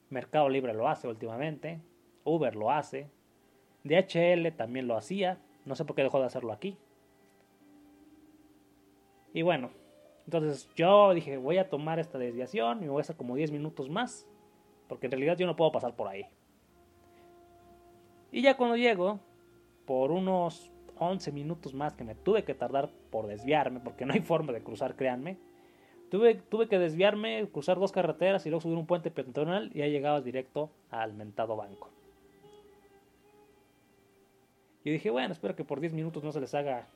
[0.09, 1.79] Mercado Libre lo hace últimamente,
[2.25, 3.11] Uber lo hace,
[3.85, 6.79] DHL también lo hacía, no sé por qué dejó de hacerlo aquí.
[9.35, 9.69] Y bueno,
[10.29, 13.51] entonces yo dije, voy a tomar esta desviación y me voy a hacer como 10
[13.51, 14.27] minutos más,
[14.87, 16.27] porque en realidad yo no puedo pasar por ahí.
[18.31, 19.21] Y ya cuando llego,
[19.87, 24.21] por unos 11 minutos más que me tuve que tardar por desviarme, porque no hay
[24.21, 25.39] forma de cruzar, créanme.
[26.11, 29.87] Tuve, tuve que desviarme, cruzar dos carreteras y luego subir un puente peatonal y ya
[29.87, 31.89] llegaba directo al mentado banco.
[34.85, 36.87] Y dije, bueno, espero que por 10 minutos no se les haga,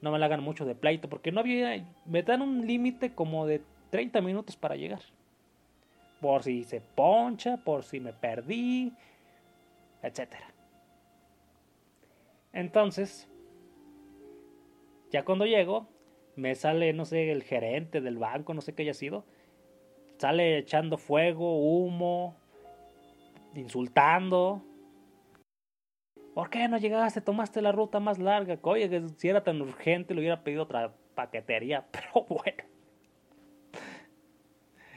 [0.00, 3.46] no me la hagan mucho de pleito, porque no había, me dan un límite como
[3.46, 5.00] de 30 minutos para llegar.
[6.20, 8.92] Por si se poncha, por si me perdí,
[10.02, 10.34] etc.
[12.52, 13.28] Entonces,
[15.10, 15.88] ya cuando llego,
[16.36, 19.24] me sale, no sé, el gerente del banco, no sé qué haya sido,
[20.18, 22.36] sale echando fuego, humo,
[23.54, 24.62] insultando,
[26.34, 27.20] ¿Por qué no llegaste?
[27.20, 28.58] Tomaste la ruta más larga.
[28.62, 31.86] Oye, que si era tan urgente, le hubiera pedido otra paquetería.
[31.90, 32.64] Pero bueno.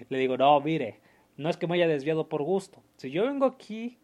[0.10, 1.00] Le digo, no, mire,
[1.38, 2.84] no es que me haya desviado por gusto.
[2.98, 3.98] Si yo vengo aquí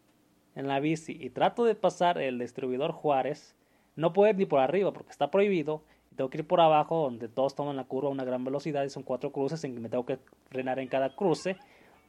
[0.54, 3.56] en la bici y trato de pasar el distribuidor Juárez,
[3.96, 5.82] no puedo ir ni por arriba porque está prohibido.
[6.16, 8.90] Tengo que ir por abajo donde todos toman la curva a una gran velocidad y
[8.90, 10.18] son cuatro cruces en que me tengo que
[10.50, 11.56] frenar en cada cruce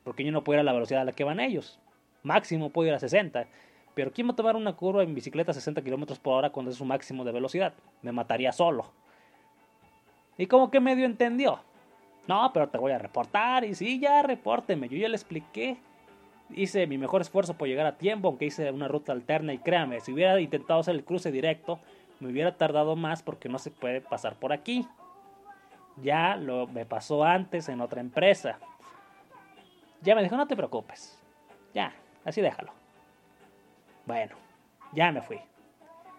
[0.04, 1.80] porque yo no puedo ir a la velocidad a la que van ellos.
[2.24, 3.48] Máximo puedo ir a 60.
[4.00, 6.72] Pero ¿quién va a tomar una curva en bicicleta a 60 km por hora cuando
[6.72, 7.74] es su máximo de velocidad?
[8.02, 8.86] Me mataría solo.
[10.38, 11.60] Y como que medio entendió.
[12.26, 13.66] No, pero te voy a reportar.
[13.66, 14.88] Y sí, ya repórteme.
[14.88, 15.80] Yo ya le expliqué.
[16.52, 19.52] Hice mi mejor esfuerzo por llegar a tiempo, aunque hice una ruta alterna.
[19.52, 21.82] Y créame, si hubiera intentado hacer el cruce directo,
[22.22, 24.88] me hubiera tardado más porque no se puede pasar por aquí.
[26.02, 28.60] Ya lo me pasó antes en otra empresa.
[30.02, 31.22] Ya me dijo, no te preocupes.
[31.74, 31.92] Ya,
[32.24, 32.79] así déjalo.
[34.10, 34.36] Bueno,
[34.92, 35.40] ya me fui.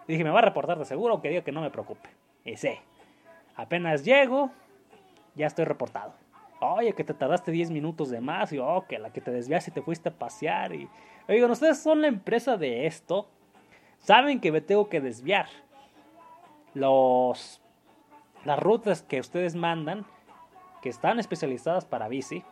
[0.06, 2.08] Dije, me va a reportar de seguro, aunque diga que no me preocupe.
[2.44, 2.78] Y sé,
[3.56, 4.52] apenas llego,
[5.34, 6.14] ya estoy reportado.
[6.60, 9.72] Oye, que te tardaste 10 minutos de más, y oh, que la que te desviaste
[9.72, 10.72] y te fuiste a pasear.
[10.72, 10.88] Y
[11.28, 13.28] oigan, ustedes son la empresa de esto,
[13.98, 15.48] saben que me tengo que desviar.
[16.74, 17.60] Los,
[18.44, 20.06] las rutas que ustedes mandan,
[20.80, 22.44] que están especializadas para bici,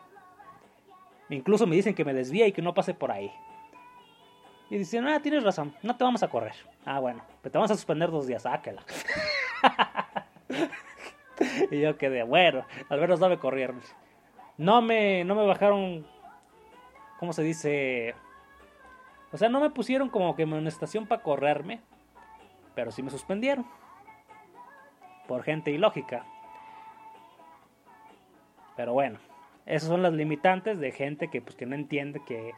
[1.29, 3.31] incluso me dicen que me desvíe y que no pase por ahí.
[4.71, 6.55] Y dicen, ah, tienes razón, no te vamos a correr.
[6.85, 8.83] Ah, bueno, pero te vamos a suspender dos días, sáquela.
[11.71, 13.81] y yo quedé, bueno, al menos no me corrieron.
[14.59, 16.07] No me, no me bajaron,
[17.19, 18.15] ¿cómo se dice?
[19.33, 21.81] O sea, no me pusieron como que en estación para correrme,
[22.75, 23.67] pero sí me suspendieron.
[25.27, 26.27] Por gente ilógica.
[28.77, 29.19] Pero bueno,
[29.67, 32.53] esas son las limitantes de gente que pues que no entiende que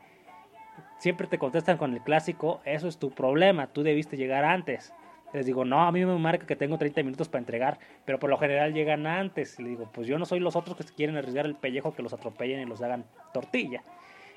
[1.01, 4.93] siempre te contestan con el clásico, eso es tu problema, tú debiste llegar antes.
[5.33, 8.29] Les digo, no, a mí me marca que tengo 30 minutos para entregar, pero por
[8.29, 9.59] lo general llegan antes.
[9.59, 12.03] Y le digo, pues yo no soy los otros que quieren arriesgar el pellejo que
[12.03, 13.83] los atropellen y los hagan tortilla.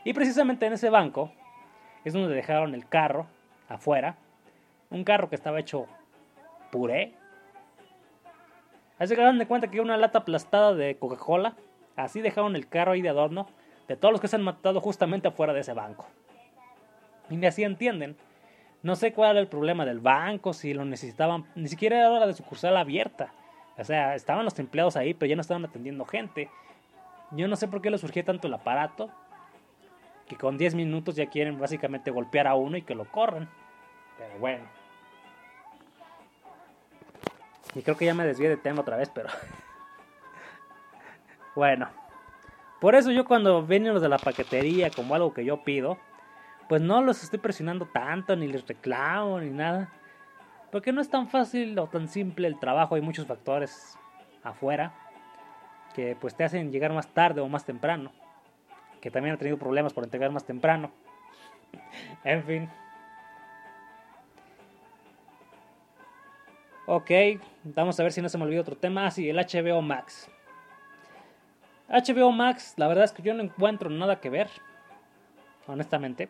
[0.06, 1.32] Y precisamente en ese banco
[2.06, 3.28] es donde dejaron el carro
[3.68, 4.16] afuera,
[4.90, 5.88] un carro que estaba hecho
[6.72, 7.14] puré.
[9.00, 11.56] Así que dan de cuenta que una lata aplastada de Coca-Cola,
[11.98, 13.48] así dejaron el carro ahí de adorno
[13.88, 16.08] de todos los que se han matado justamente afuera de ese banco.
[17.42, 18.16] Y así entienden.
[18.84, 22.28] No sé cuál era el problema del banco, si lo necesitaban, ni siquiera era hora
[22.28, 23.34] de sucursal abierta.
[23.78, 26.50] O sea, estaban los empleados ahí, pero ya no estaban atendiendo gente.
[27.32, 29.10] Yo no sé por qué les surgía tanto el aparato,
[30.28, 33.50] que con 10 minutos ya quieren básicamente golpear a uno y que lo corran.
[34.18, 34.66] Pero bueno.
[37.74, 39.30] Y creo que ya me desvié de tema otra vez, pero...
[41.56, 41.90] bueno.
[42.80, 45.98] Por eso yo cuando vienen los de la paquetería como algo que yo pido,
[46.68, 49.90] pues no los estoy presionando tanto, ni les reclamo, ni nada.
[50.72, 53.98] Porque no es tan fácil o tan simple el trabajo, hay muchos factores
[54.44, 54.94] afuera
[55.94, 58.12] que pues te hacen llegar más tarde o más temprano.
[59.00, 60.92] Que también han tenido problemas por entregar más temprano.
[62.24, 62.70] en fin.
[66.86, 67.12] Ok,
[67.64, 69.06] vamos a ver si no se me olvidó otro tema.
[69.06, 70.30] Ah, sí, el HBO Max.
[71.88, 74.50] HBO Max, la verdad es que yo no encuentro nada que ver.
[75.68, 76.30] Honestamente.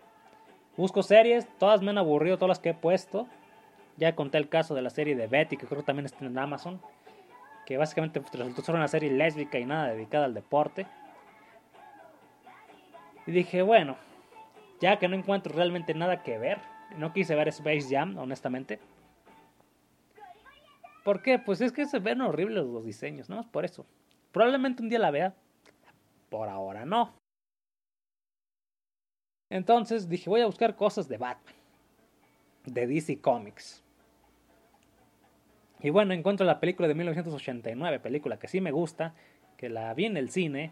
[0.76, 3.28] Busco series, todas me han aburrido, todas las que he puesto.
[3.98, 6.38] Ya conté el caso de la serie de Betty, que creo que también está en
[6.38, 6.82] Amazon.
[7.66, 10.88] Que básicamente resultó ser una serie lésbica y nada dedicada al deporte.
[13.28, 13.98] Y dije, bueno,
[14.82, 16.58] ya que no encuentro realmente nada que ver.
[16.98, 18.80] No quise ver Space Jam, honestamente.
[21.04, 21.38] ¿Por qué?
[21.38, 23.42] Pues es que se ven horribles los diseños, ¿no?
[23.42, 23.86] Es por eso.
[24.32, 25.36] Probablemente un día la vea.
[26.30, 27.14] Por ahora no.
[29.54, 31.54] Entonces dije, voy a buscar cosas de Batman.
[32.66, 33.84] De DC Comics.
[35.80, 39.14] Y bueno, encuentro la película de 1989, película que sí me gusta,
[39.56, 40.72] que la vi en el cine.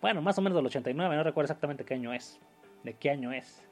[0.00, 2.40] Bueno, más o menos del 89, no recuerdo exactamente qué año es.
[2.82, 3.62] De qué año es.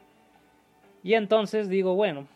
[1.03, 2.29] Y entonces digo, bueno,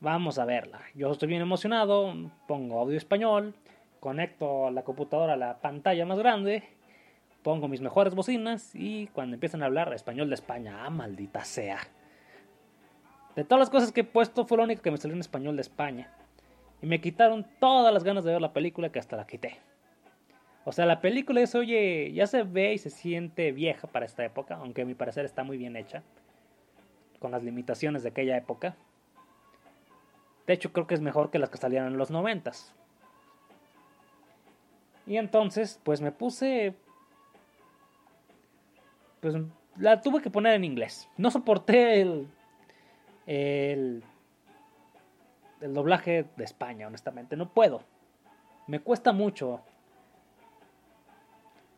[0.00, 0.78] Vamos a verla.
[0.94, 2.14] Yo estoy bien emocionado,
[2.46, 3.52] pongo audio español,
[3.98, 6.62] conecto la computadora a la pantalla más grande,
[7.42, 11.78] pongo mis mejores bocinas y cuando empiezan a hablar español de España, ah, maldita sea.
[13.36, 15.56] De todas las cosas que he puesto fue lo único que me salió en español
[15.56, 16.12] de España.
[16.82, 19.58] Y me quitaron todas las ganas de ver la película que hasta la quité.
[20.64, 24.24] O sea, la película es, oye, ya se ve y se siente vieja para esta
[24.24, 26.02] época, aunque a mi parecer está muy bien hecha,
[27.20, 28.76] con las limitaciones de aquella época.
[30.46, 32.74] De hecho, creo que es mejor que las que salieron en los noventas.
[35.06, 36.74] Y entonces, pues me puse...
[39.20, 39.34] Pues
[39.76, 41.08] la tuve que poner en inglés.
[41.16, 42.28] No soporté el...
[43.26, 44.02] El...
[45.60, 47.36] El doblaje de España, honestamente.
[47.36, 47.82] No puedo.
[48.66, 49.60] Me cuesta mucho.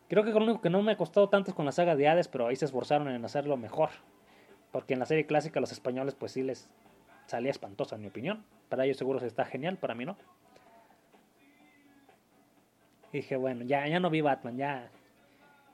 [0.07, 2.07] Creo que lo único que no me ha costado tanto es con la saga de
[2.07, 3.89] Hades, pero ahí se esforzaron en hacerlo mejor.
[4.71, 6.69] Porque en la serie clásica los españoles pues sí les
[7.25, 8.43] salía espantosa en mi opinión.
[8.69, 10.17] Para ellos seguro está genial, para mí no.
[13.11, 14.89] Dije, bueno, ya, ya no vi Batman, ya.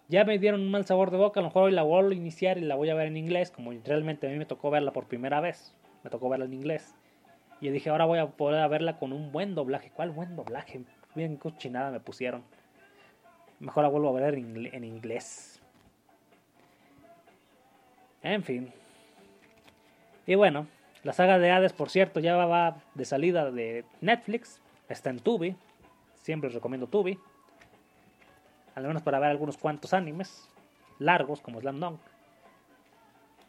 [0.09, 2.13] Ya me dieron un mal sabor de boca, a lo mejor hoy la vuelvo a
[2.13, 4.93] iniciar y la voy a ver en inglés, como realmente a mí me tocó verla
[4.93, 5.75] por primera vez.
[6.03, 6.95] Me tocó verla en inglés.
[7.59, 9.91] Y dije, ahora voy a poder verla con un buen doblaje.
[9.93, 10.83] ¿Cuál buen doblaje?
[11.15, 12.43] Bien cochinada me pusieron.
[13.59, 15.59] Mejor la vuelvo a ver en inglés.
[18.21, 18.71] En fin.
[20.25, 20.67] Y bueno,
[21.03, 24.61] la saga de Hades, por cierto, ya va de salida de Netflix.
[24.87, 25.55] Está en Tubi.
[26.15, 27.17] Siempre os recomiendo Tubi.
[28.77, 30.47] Al menos para ver algunos cuantos animes
[30.99, 31.99] largos como Slam Dunk.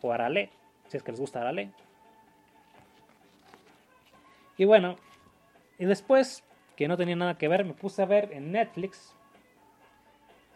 [0.00, 0.48] O Arale,
[0.86, 1.70] si es que les gusta Arale.
[4.56, 4.96] Y bueno,
[5.78, 6.42] y después,
[6.76, 9.14] que no tenía nada que ver, me puse a ver en Netflix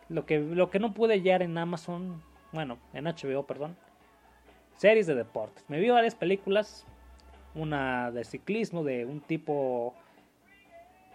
[0.08, 3.76] lo que, lo que no pude hallar en Amazon, bueno, en HBO, perdón,
[4.78, 5.66] series de deportes.
[5.68, 6.86] Me vi varias películas
[7.54, 9.92] una de ciclismo de un tipo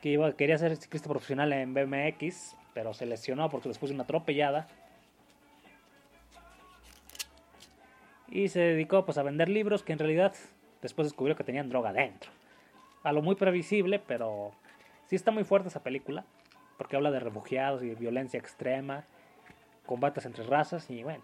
[0.03, 4.03] que iba, quería ser ciclista profesional en BMX, pero se lesionó porque después de una
[4.03, 4.67] atropellada.
[8.27, 10.35] Y se dedicó pues a vender libros que en realidad
[10.83, 12.29] después descubrió que tenían droga dentro.
[13.01, 14.51] A lo muy previsible, pero
[15.07, 16.23] sí está muy fuerte esa película,
[16.77, 19.05] porque habla de refugiados y de violencia extrema,
[19.87, 21.23] combates entre razas y bueno.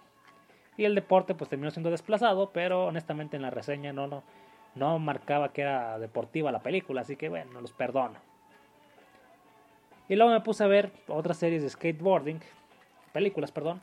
[0.76, 4.24] Y el deporte pues terminó siendo desplazado, pero honestamente en la reseña no, no,
[4.74, 8.33] no marcaba que era deportiva la película, así que bueno, los perdono.
[10.10, 12.40] Y luego me puse a ver otras series de skateboarding,
[13.14, 13.82] películas, perdón.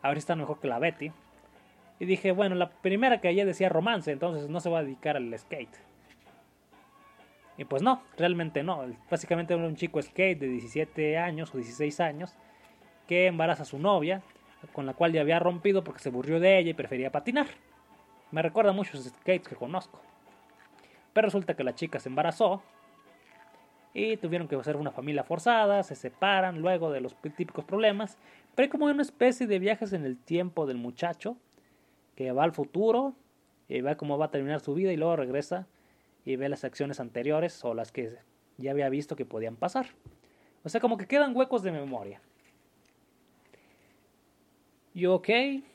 [0.00, 1.12] A ver si están mejor que la Betty.
[2.00, 5.16] Y dije, bueno, la primera que ayer decía romance, entonces no se va a dedicar
[5.16, 5.76] al skate.
[7.58, 8.84] Y pues no, realmente no.
[9.10, 12.34] Básicamente era un chico skate de 17 años o 16 años
[13.06, 14.22] que embaraza a su novia,
[14.72, 17.46] con la cual ya había rompido porque se aburrió de ella y prefería patinar.
[18.30, 20.00] Me recuerda a muchos skates que conozco.
[21.12, 22.62] Pero resulta que la chica se embarazó
[23.94, 28.16] y tuvieron que hacer una familia forzada, se separan luego de los típicos problemas,
[28.54, 31.36] pero hay como una especie de viajes en el tiempo del muchacho
[32.16, 33.14] que va al futuro
[33.68, 35.66] y ve cómo va a terminar su vida y luego regresa
[36.24, 38.16] y ve las acciones anteriores o las que
[38.58, 39.86] ya había visto que podían pasar.
[40.64, 42.20] O sea, como que quedan huecos de memoria.
[44.94, 45.28] Y ok,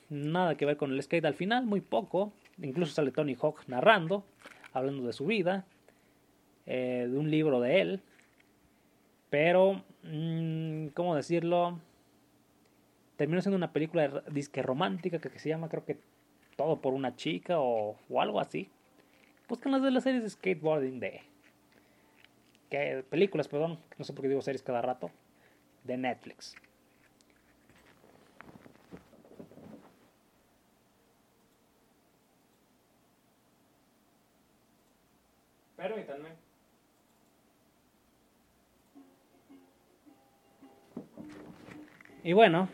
[0.09, 2.32] nada que ver con el skate al final, muy poco.
[2.61, 4.24] Incluso sale Tony Hawk narrando,
[4.74, 5.65] hablando de su vida,
[6.68, 8.01] eh, de un libro de él.
[9.30, 11.80] Pero, mm, ¿cómo decirlo?
[13.15, 15.97] Terminó siendo una película disque romántica que, se llama, creo que
[16.55, 18.70] Todo por una chica o, o algo así.
[19.47, 21.22] Buscan las de las series de skateboarding de.
[22.70, 25.11] Que, películas, perdón, no sé por qué digo series cada rato.
[25.84, 26.55] De Netflix.
[35.78, 36.46] Permítanme.
[42.28, 42.67] Y bueno,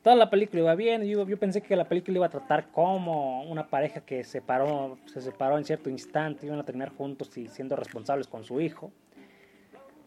[0.00, 1.02] toda la película iba bien.
[1.02, 5.58] Yo, pensé que la película iba a tratar como una pareja que separó, se separó
[5.58, 8.92] en cierto instante, iban a terminar juntos y siendo responsables con su hijo.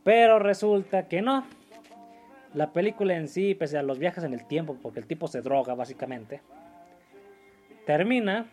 [0.05, 1.45] Pero resulta que no.
[2.53, 5.41] La película en sí, pese a los viajes en el tiempo, porque el tipo se
[5.41, 6.39] droga básicamente,
[7.86, 8.45] termina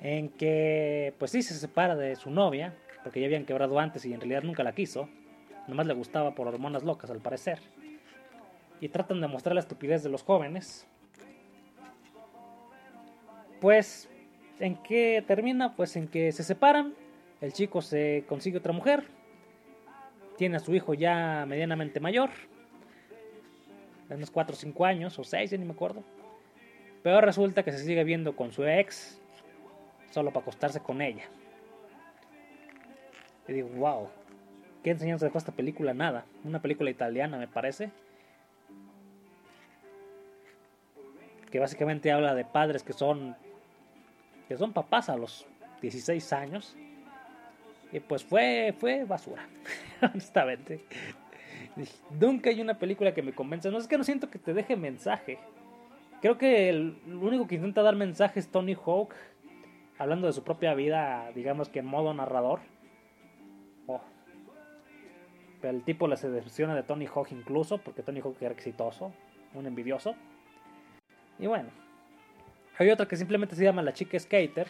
[0.00, 2.72] en que, pues sí, se separa de su novia,
[3.02, 5.08] porque ya habían quebrado antes y en realidad nunca la quiso.
[5.68, 7.60] Nomás le gustaba por hormonas locas, al parecer.
[8.80, 10.86] Y tratan de mostrar la estupidez de los jóvenes.
[13.60, 14.08] Pues,
[14.58, 15.76] ¿en qué termina?
[15.76, 16.94] Pues en que se separan.
[17.40, 19.04] El chico se consigue otra mujer.
[20.36, 22.30] Tiene a su hijo ya medianamente mayor.
[24.08, 26.02] De unos 4 o 5 años, o 6, ya ni me acuerdo.
[27.02, 29.20] Pero resulta que se sigue viendo con su ex,
[30.10, 31.24] solo para acostarse con ella.
[33.48, 34.08] Y digo, wow,
[34.82, 35.94] ¿qué enseñanza dejó esta película?
[35.94, 36.24] Nada.
[36.44, 37.90] Una película italiana, me parece.
[41.50, 43.36] Que básicamente habla de padres que son.
[44.48, 45.46] que son papás a los
[45.80, 46.76] 16 años.
[47.92, 49.46] Y pues fue, fue basura,
[50.02, 50.84] honestamente.
[52.18, 53.70] Nunca hay una película que me convenza.
[53.70, 55.38] No es que no siento que te deje mensaje.
[56.20, 59.14] Creo que el único que intenta dar mensaje es Tony Hawk
[59.98, 62.60] hablando de su propia vida, digamos que en modo narrador.
[65.62, 69.12] Pero el tipo le se decepciona de Tony Hawk incluso, porque Tony Hawk era exitoso,
[69.54, 70.14] un envidioso.
[71.38, 71.70] Y bueno,
[72.76, 74.68] hay otra que simplemente se llama La chica skater,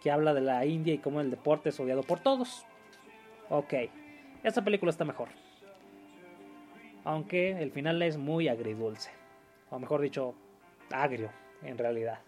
[0.00, 2.64] que habla de la India y cómo el deporte es odiado por todos.
[3.48, 3.74] Ok,
[4.44, 5.30] esta película está mejor.
[7.02, 9.10] Aunque el final es muy agridulce.
[9.70, 10.34] O mejor dicho,
[10.90, 11.30] agrio,
[11.62, 12.20] en realidad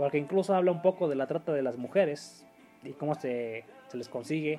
[0.00, 2.46] porque incluso habla un poco de la trata de las mujeres
[2.82, 4.58] y cómo se, les consigue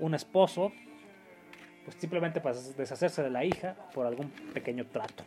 [0.00, 0.72] un esposo,
[1.88, 5.24] pues simplemente para deshacerse de la hija por algún pequeño trato.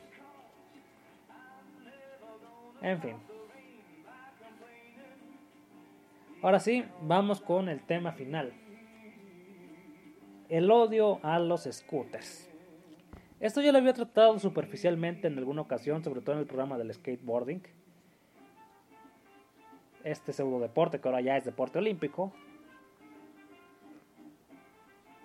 [2.83, 3.15] En fin.
[6.43, 8.53] Ahora sí, vamos con el tema final.
[10.49, 12.47] El odio a los scooters.
[13.39, 16.93] Esto ya lo había tratado superficialmente en alguna ocasión, sobre todo en el programa del
[16.93, 17.63] skateboarding
[20.03, 22.31] este pseudo deporte que ahora ya es deporte olímpico.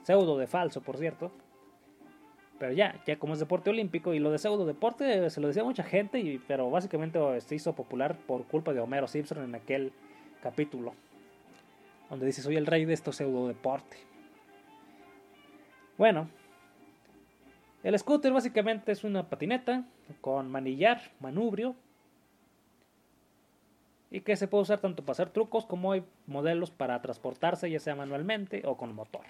[0.07, 1.33] Pseudo de falso, por cierto.
[2.61, 5.65] Pero ya, ya como es deporte olímpico y lo de pseudo deporte se lo decía
[5.65, 9.93] mucha gente, pero básicamente se hizo popular por culpa de Homero Simpson en aquel
[10.41, 10.95] capítulo.
[12.09, 13.97] Donde dice, soy el rey de estos pseudo deporte.
[15.99, 16.29] Bueno,
[17.83, 19.85] el scooter básicamente es una patineta
[20.21, 21.75] con manillar, manubrio,
[24.13, 27.81] y que se puede usar tanto para hacer trucos como hay modelos para transportarse ya
[27.81, 29.25] sea manualmente o con motor.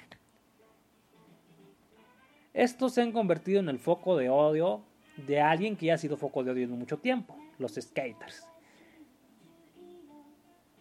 [2.56, 4.80] Estos se han convertido en el foco de odio
[5.26, 8.48] de alguien que ya ha sido foco de odio en mucho tiempo, los skaters.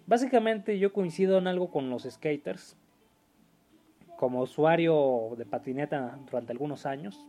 [0.08, 2.78] Básicamente yo coincido en algo con los skaters.
[4.16, 7.20] Como usuario de patineta durante algunos años.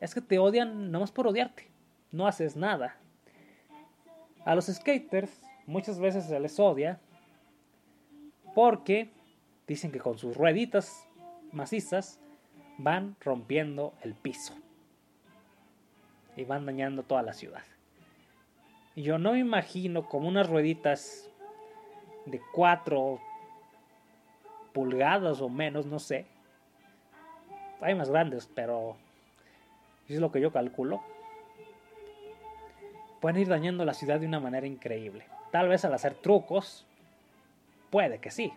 [0.00, 1.68] Es que te odian nomás por odiarte.
[2.10, 2.96] No haces nada.
[4.46, 6.98] A los skaters muchas veces se les odia
[8.54, 9.10] porque
[9.66, 11.06] dicen que con sus rueditas
[11.52, 12.18] macizas
[12.78, 14.54] van rompiendo el piso
[16.36, 17.62] y van dañando toda la ciudad.
[18.94, 21.28] Y yo no me imagino como unas rueditas
[22.24, 23.20] de 4
[24.72, 26.26] pulgadas o menos, no sé.
[27.80, 28.96] Hay más grandes, pero
[30.08, 31.02] es lo que yo calculo
[33.20, 35.26] pueden ir dañando la ciudad de una manera increíble.
[35.50, 36.86] Tal vez al hacer trucos,
[37.90, 38.52] puede que sí.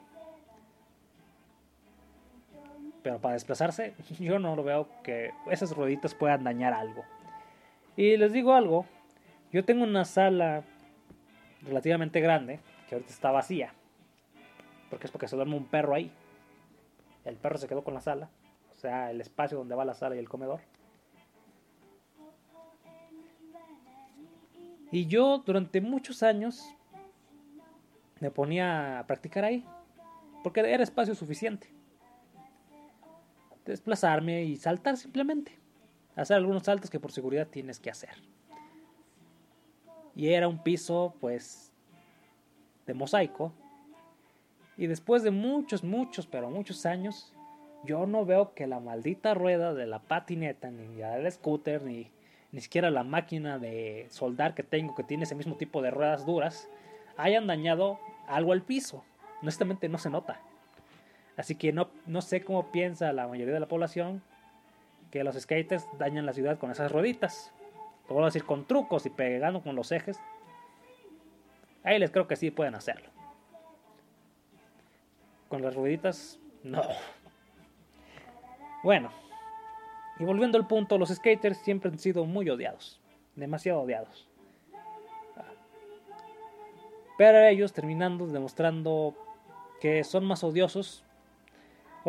[3.03, 7.03] Pero para desplazarse, yo no lo veo que esas rueditas puedan dañar algo.
[7.95, 8.85] Y les digo algo,
[9.51, 10.63] yo tengo una sala
[11.63, 13.73] relativamente grande, que ahorita está vacía.
[14.89, 16.11] Porque es porque se duerme un perro ahí.
[17.25, 18.29] El perro se quedó con la sala.
[18.75, 20.61] O sea, el espacio donde va la sala y el comedor.
[24.91, 26.65] Y yo durante muchos años
[28.19, 29.65] me ponía a practicar ahí.
[30.43, 31.69] Porque era espacio suficiente.
[33.69, 35.51] Desplazarme y saltar simplemente.
[36.15, 38.15] Hacer algunos saltos que por seguridad tienes que hacer.
[40.15, 41.71] Y era un piso pues
[42.87, 43.53] de mosaico.
[44.75, 47.31] Y después de muchos, muchos, pero muchos años,
[47.83, 52.09] yo no veo que la maldita rueda de la patineta, ni la del scooter, ni,
[52.51, 56.25] ni siquiera la máquina de soldar que tengo, que tiene ese mismo tipo de ruedas
[56.25, 56.67] duras,
[57.17, 59.03] hayan dañado algo al piso.
[59.43, 60.41] Honestamente no se nota.
[61.39, 64.21] Así que no, no sé cómo piensa la mayoría de la población
[65.09, 67.53] que los skaters dañan la ciudad con esas rueditas.
[68.09, 70.19] A decir, con trucos y pegando con los ejes.
[71.81, 73.07] Ahí les creo que sí pueden hacerlo.
[75.47, 76.81] Con las rueditas, no.
[78.83, 79.09] Bueno,
[80.19, 82.99] y volviendo al punto, los skaters siempre han sido muy odiados.
[83.37, 84.27] Demasiado odiados.
[87.17, 89.15] Pero ellos terminando demostrando
[89.79, 91.05] que son más odiosos.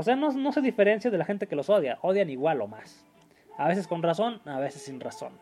[0.00, 1.98] O sea, no, no se diferencia de la gente que los odia.
[2.00, 3.04] Odian igual o más.
[3.58, 5.34] A veces con razón, a veces sin razón.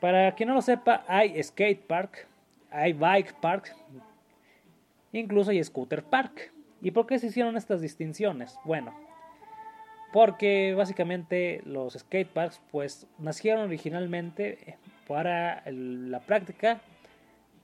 [0.00, 2.26] Para quien no lo sepa, hay skate park,
[2.70, 3.76] hay bike park,
[5.12, 6.54] incluso hay scooter park.
[6.80, 8.58] ¿Y por qué se hicieron estas distinciones?
[8.64, 8.94] Bueno,
[10.10, 16.80] porque básicamente los skate parks pues nacieron originalmente para la práctica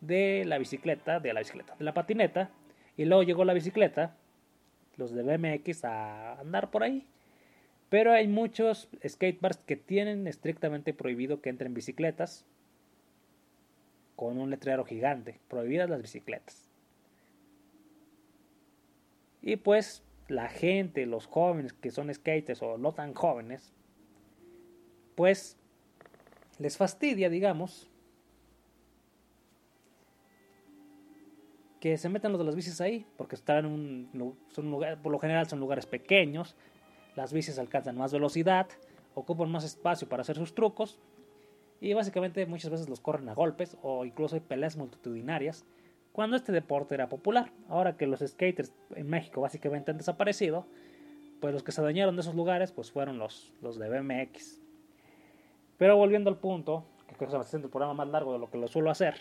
[0.03, 2.51] de la bicicleta, de la bicicleta, de la patineta,
[2.99, 4.15] y luego llegó la bicicleta,
[4.99, 7.07] los de BMX a andar por ahí.
[7.89, 12.45] Pero hay muchos skateparks que tienen estrictamente prohibido que entren bicicletas
[14.15, 16.69] con un letrero gigante, prohibidas las bicicletas.
[19.41, 23.73] Y pues la gente, los jóvenes que son skaters o no tan jóvenes,
[25.15, 25.57] pues
[26.59, 27.89] les fastidia, digamos,
[31.81, 35.13] que se metan los de las bicis ahí, porque están en un, son lugar, por
[35.13, 36.57] lo general son lugares pequeños,
[37.17, 38.69] las bicis alcanzan más velocidad,
[39.15, 40.99] ocupan más espacio para hacer sus trucos
[41.81, 45.65] y básicamente muchas veces los corren a golpes o incluso hay peleas multitudinarias
[46.13, 47.53] cuando este deporte era popular.
[47.69, 50.67] Ahora que los skaters en México básicamente han desaparecido,
[51.41, 54.61] pues los que se dañaron de esos lugares pues fueron los, los de BMX.
[55.77, 58.51] Pero volviendo al punto, que creo que va haciendo el programa más largo de lo
[58.51, 59.15] que lo suelo hacer.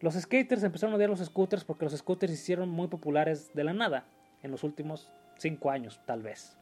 [0.00, 3.64] Los skaters empezaron a odiar los scooters porque los scooters se hicieron muy populares de
[3.64, 4.04] la nada
[4.42, 6.56] en los últimos 5 años, tal vez.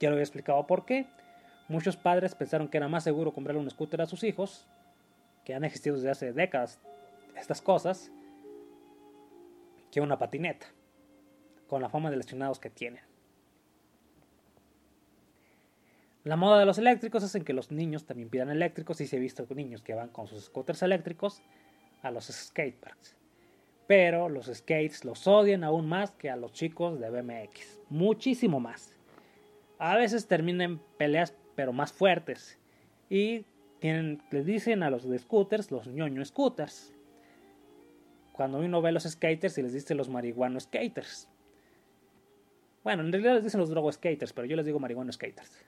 [0.00, 1.06] Ya lo había explicado por qué.
[1.68, 4.66] Muchos padres pensaron que era más seguro comprarle un scooter a sus hijos,
[5.44, 6.80] que han existido desde hace décadas
[7.36, 8.10] estas cosas,
[9.90, 10.66] que una patineta,
[11.68, 13.02] con la fama de lesionados que tienen.
[16.24, 19.20] La moda de los eléctricos hacen que los niños también pidan eléctricos y se ha
[19.20, 21.42] visto niños que van con sus scooters eléctricos
[22.04, 23.16] a los skateparks.
[23.88, 27.80] Pero los skates los odian aún más que a los chicos de BMX.
[27.90, 28.92] Muchísimo más.
[29.78, 32.58] A veces terminan peleas pero más fuertes.
[33.10, 33.44] Y
[33.80, 36.94] tienen, les dicen a los de scooters los ñoño scooters.
[38.32, 41.28] Cuando uno ve a los skaters y les dice los marihuano skaters.
[42.82, 45.64] Bueno, en realidad les dicen los drogo skaters, pero yo les digo marihuano skaters.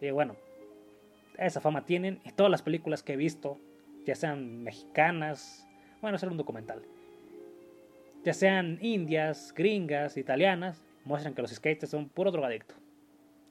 [0.00, 0.36] Y bueno,
[1.36, 2.20] esa fama tienen.
[2.24, 3.58] Y todas las películas que he visto,
[4.08, 5.68] ya sean mexicanas,
[6.00, 6.80] bueno, es un documental.
[8.24, 12.74] Ya sean indias, gringas, italianas, muestran que los skaters son puro drogadicto.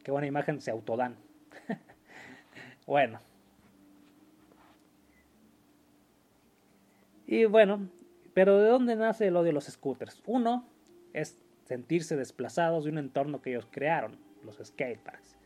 [0.04, 1.16] Qué buena imagen se autodan.
[2.88, 3.20] bueno.
[7.28, 7.88] Y bueno,
[8.34, 10.24] pero ¿de dónde nace el odio a los scooters?
[10.26, 10.66] Uno
[11.14, 15.38] es sentirse desplazados de un entorno que ellos crearon, los skateparks.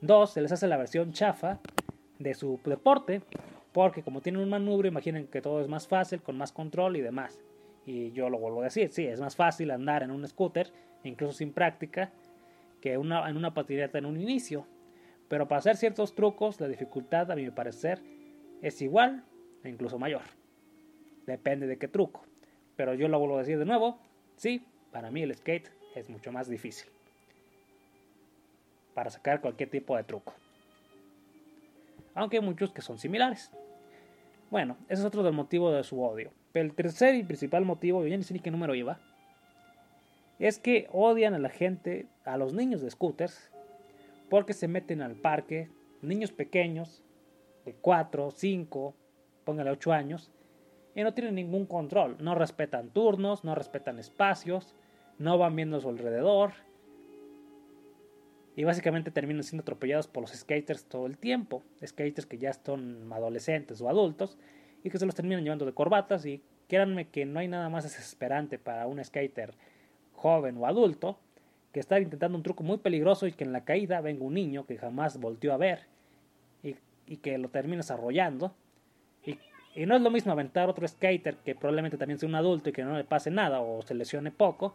[0.00, 1.58] Dos, se les hace la versión chafa
[2.18, 3.20] de su deporte,
[3.72, 7.00] porque como tienen un manubrio, imaginen que todo es más fácil, con más control y
[7.00, 7.40] demás.
[7.84, 10.72] Y yo lo vuelvo a decir, sí, es más fácil andar en un scooter,
[11.04, 12.10] incluso sin práctica,
[12.80, 14.66] que una, en una patineta en un inicio.
[15.28, 18.00] Pero para hacer ciertos trucos, la dificultad, a mi parecer,
[18.62, 19.24] es igual
[19.62, 20.22] e incluso mayor.
[21.26, 22.22] Depende de qué truco.
[22.76, 23.98] Pero yo lo vuelvo a decir de nuevo,
[24.36, 26.90] sí, para mí el skate es mucho más difícil.
[28.94, 30.34] Para sacar cualquier tipo de truco
[32.18, 33.52] aunque hay muchos que son similares.
[34.50, 36.32] Bueno, ese es otro del motivo de su odio.
[36.52, 38.98] El tercer y principal motivo, yo ya ni qué número iba,
[40.40, 43.52] es que odian a la gente, a los niños de scooters,
[44.28, 45.70] porque se meten al parque,
[46.02, 47.04] niños pequeños,
[47.64, 48.94] de 4, 5,
[49.44, 50.32] póngale 8 años,
[50.96, 54.74] y no tienen ningún control, no respetan turnos, no respetan espacios,
[55.18, 56.52] no van viendo a su alrededor,
[58.58, 63.08] y básicamente terminan siendo atropellados por los skaters todo el tiempo, skaters que ya son
[63.12, 64.36] adolescentes o adultos,
[64.82, 67.84] y que se los terminan llevando de corbatas, y créanme que no hay nada más
[67.84, 69.54] desesperante para un skater
[70.12, 71.20] joven o adulto
[71.72, 74.66] que estar intentando un truco muy peligroso y que en la caída venga un niño
[74.66, 75.82] que jamás volteó a ver
[76.64, 78.56] y, que lo termines arrollando.
[79.24, 79.38] Y,
[79.76, 82.72] y, no es lo mismo aventar otro skater que probablemente también sea un adulto y
[82.72, 84.74] que no le pase nada o se lesione poco.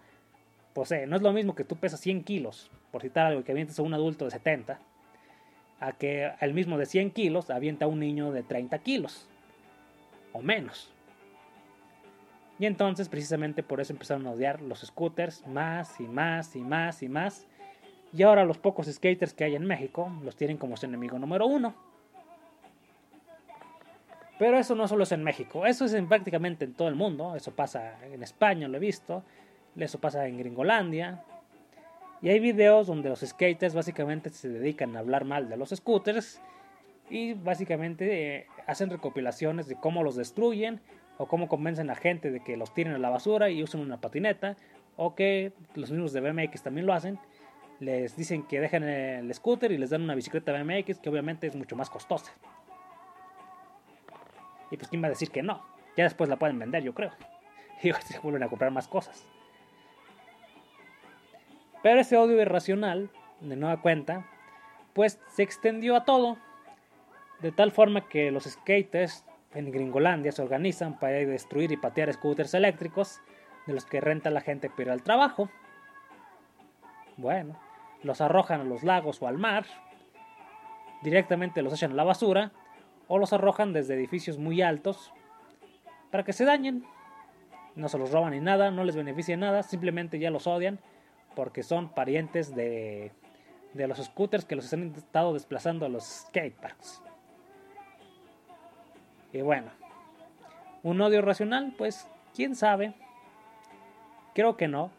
[0.73, 3.51] Pues eh, no es lo mismo que tú pesas 100 kilos, por citar algo, que
[3.51, 4.79] avientes a un adulto de 70,
[5.79, 9.27] a que el mismo de 100 kilos avienta a un niño de 30 kilos
[10.31, 10.91] o menos.
[12.59, 17.03] Y entonces precisamente por eso empezaron a odiar los scooters más y más y más
[17.03, 17.47] y más.
[18.13, 21.47] Y ahora los pocos skaters que hay en México los tienen como su enemigo número
[21.47, 21.73] uno.
[24.39, 27.35] Pero eso no solo es en México, eso es en prácticamente en todo el mundo.
[27.35, 29.23] Eso pasa en España, lo he visto.
[29.77, 31.23] Eso pasa en Gringolandia.
[32.21, 36.41] Y hay videos donde los skaters básicamente se dedican a hablar mal de los scooters.
[37.09, 40.81] Y básicamente eh, hacen recopilaciones de cómo los destruyen
[41.17, 43.99] o cómo convencen a gente de que los tiren a la basura y usen una
[44.01, 44.55] patineta,
[44.95, 47.19] o que los mismos de BMX también lo hacen,
[47.79, 51.55] les dicen que dejen el scooter y les dan una bicicleta BMX que obviamente es
[51.55, 52.31] mucho más costosa.
[54.71, 55.61] Y pues quién va a decir que no,
[55.95, 57.11] ya después la pueden vender yo creo.
[57.83, 59.27] Y vuelven a comprar más cosas.
[61.83, 63.09] Pero ese odio irracional,
[63.41, 64.25] de nueva cuenta,
[64.93, 66.37] pues se extendió a todo.
[67.41, 72.53] De tal forma que los skaters en Gringolandia se organizan para destruir y patear scooters
[72.53, 73.21] eléctricos
[73.67, 75.49] de los que renta la gente ir al trabajo.
[77.17, 77.59] Bueno,
[78.01, 79.65] los arrojan a los lagos o al mar,
[81.01, 82.51] directamente los echan a la basura
[83.07, 85.13] o los arrojan desde edificios muy altos
[86.11, 86.85] para que se dañen.
[87.75, 90.79] No se los roban ni nada, no les beneficia nada, simplemente ya los odian
[91.35, 93.11] porque son parientes de,
[93.73, 97.01] de los scooters que los han estado desplazando a los skateparks.
[99.31, 99.71] Y bueno,
[100.83, 102.93] un odio racional, pues quién sabe.
[104.35, 104.91] Creo que no.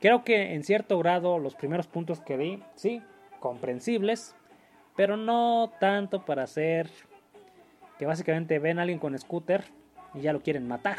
[0.00, 3.02] Creo que en cierto grado los primeros puntos que di, sí,
[3.40, 4.36] comprensibles,
[4.96, 6.90] pero no tanto para hacer
[7.98, 9.64] que básicamente ven a alguien con scooter
[10.14, 10.98] y ya lo quieren matar,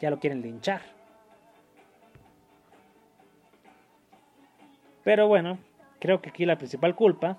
[0.00, 0.82] ya lo quieren linchar.
[5.04, 5.58] Pero bueno,
[5.98, 7.38] creo que aquí la principal culpa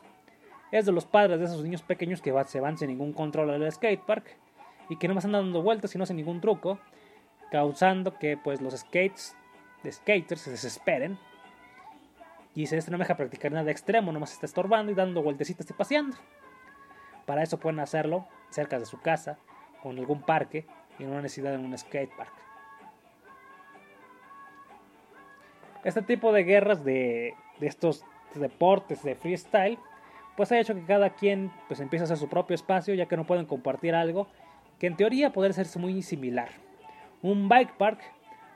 [0.71, 3.71] es de los padres de esos niños pequeños que se van sin ningún control al
[3.71, 4.25] skatepark
[4.89, 6.79] y que no más andan dando vueltas y no hacen ningún truco,
[7.51, 9.35] causando que pues los skates
[9.83, 11.17] de skaters se desesperen
[12.55, 15.73] y se este no deja practicar nada extremo, nomás está estorbando y dando vueltecitas y
[15.73, 16.17] paseando.
[17.25, 19.37] Para eso pueden hacerlo cerca de su casa
[19.83, 20.65] o en algún parque
[20.99, 22.33] y no necesidad de un skatepark.
[25.83, 28.03] Este tipo de guerras de, de estos
[28.35, 29.79] deportes de freestyle
[30.35, 33.15] pues ha hecho que cada quien pues empiece a hacer su propio espacio ya que
[33.15, 34.27] no pueden compartir algo
[34.79, 36.49] que en teoría podría ser muy similar.
[37.21, 38.01] Un bike park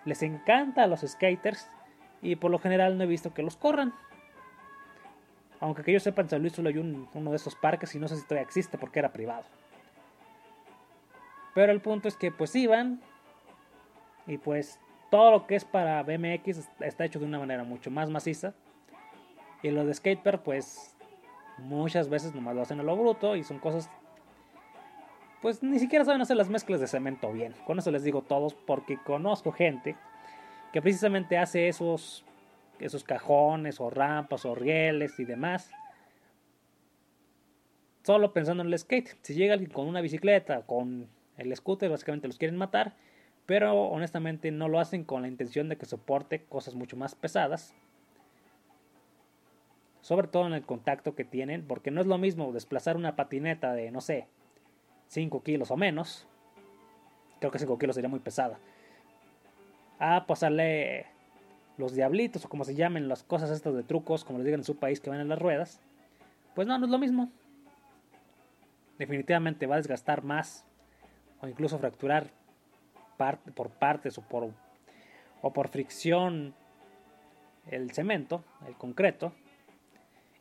[0.06, 1.70] les encanta a los skaters
[2.22, 3.94] y por lo general no he visto que los corran.
[5.60, 8.08] Aunque que yo sepa en San Luis solo hay uno de esos parques y no
[8.08, 9.46] sé si todavía existe porque era privado.
[11.54, 13.02] Pero el punto es que pues iban
[14.26, 14.80] y pues
[15.12, 18.56] todo lo que es para BMX está hecho de una manera mucho más maciza.
[19.66, 20.96] Y lo de skater pues
[21.58, 23.90] Muchas veces nomás lo hacen a lo bruto y son cosas.
[25.42, 27.56] Pues ni siquiera saben hacer las mezclas de cemento bien.
[27.66, 29.96] Con eso les digo todos, porque conozco gente
[30.74, 32.26] que precisamente hace esos,
[32.80, 35.72] esos cajones o rampas o rieles y demás.
[38.04, 39.18] Solo pensando en el skate.
[39.22, 41.08] Si llega alguien con una bicicleta, con
[41.38, 42.96] el scooter, básicamente los quieren matar.
[43.46, 47.74] Pero honestamente no lo hacen con la intención de que soporte cosas mucho más pesadas
[50.06, 53.74] sobre todo en el contacto que tienen, porque no es lo mismo desplazar una patineta
[53.74, 54.28] de, no sé,
[55.08, 56.28] 5 kilos o menos,
[57.40, 58.60] creo que 5 kilos sería muy pesada,
[59.98, 61.08] a pasarle
[61.80, 64.66] los diablitos o como se llamen las cosas estas de trucos, como les digan en
[64.66, 65.82] su país que van en las ruedas,
[66.54, 67.32] pues no, no es lo mismo.
[69.00, 70.68] Definitivamente va a desgastar más
[71.42, 72.28] o incluso fracturar
[73.56, 74.52] por partes o por,
[75.42, 76.54] o por fricción
[77.72, 79.34] el cemento, el concreto,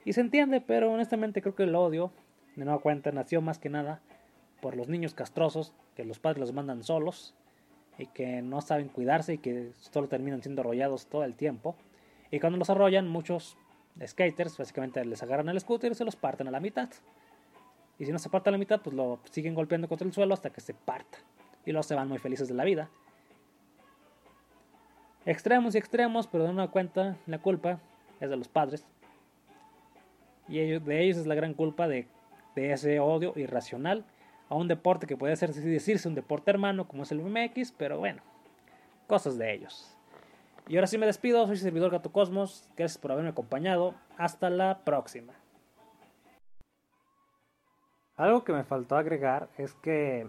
[0.05, 2.13] y se entiende, pero honestamente creo que el odio,
[2.57, 4.01] de nueva cuenta, nació más que nada
[4.61, 7.35] por los niños castrosos, que los padres los mandan solos,
[7.99, 11.77] y que no saben cuidarse y que solo terminan siendo arrollados todo el tiempo.
[12.31, 13.57] Y cuando los arrollan, muchos
[14.05, 16.89] skaters básicamente les agarran el scooter y se los parten a la mitad.
[17.99, 20.35] Y si no se parte a la mitad, pues lo siguen golpeando contra el suelo
[20.35, 21.19] hasta que se parta.
[21.65, 22.91] Y luego se van muy felices de la vida.
[25.27, 27.79] Extremos y extremos, pero de una cuenta, la culpa
[28.21, 28.85] es de los padres.
[30.49, 32.09] Y ellos, de ellos es la gran culpa de,
[32.55, 34.05] ese odio irracional
[34.49, 37.99] a un deporte que puede ser decirse un deporte hermano como es el BMX, pero
[37.99, 38.23] bueno,
[39.07, 39.97] cosas de ellos.
[40.69, 44.85] Y ahora sí me despido, soy servidor Gato Cosmos, gracias por haberme acompañado, hasta la
[44.85, 45.33] próxima.
[48.17, 50.27] Algo que me faltó agregar es que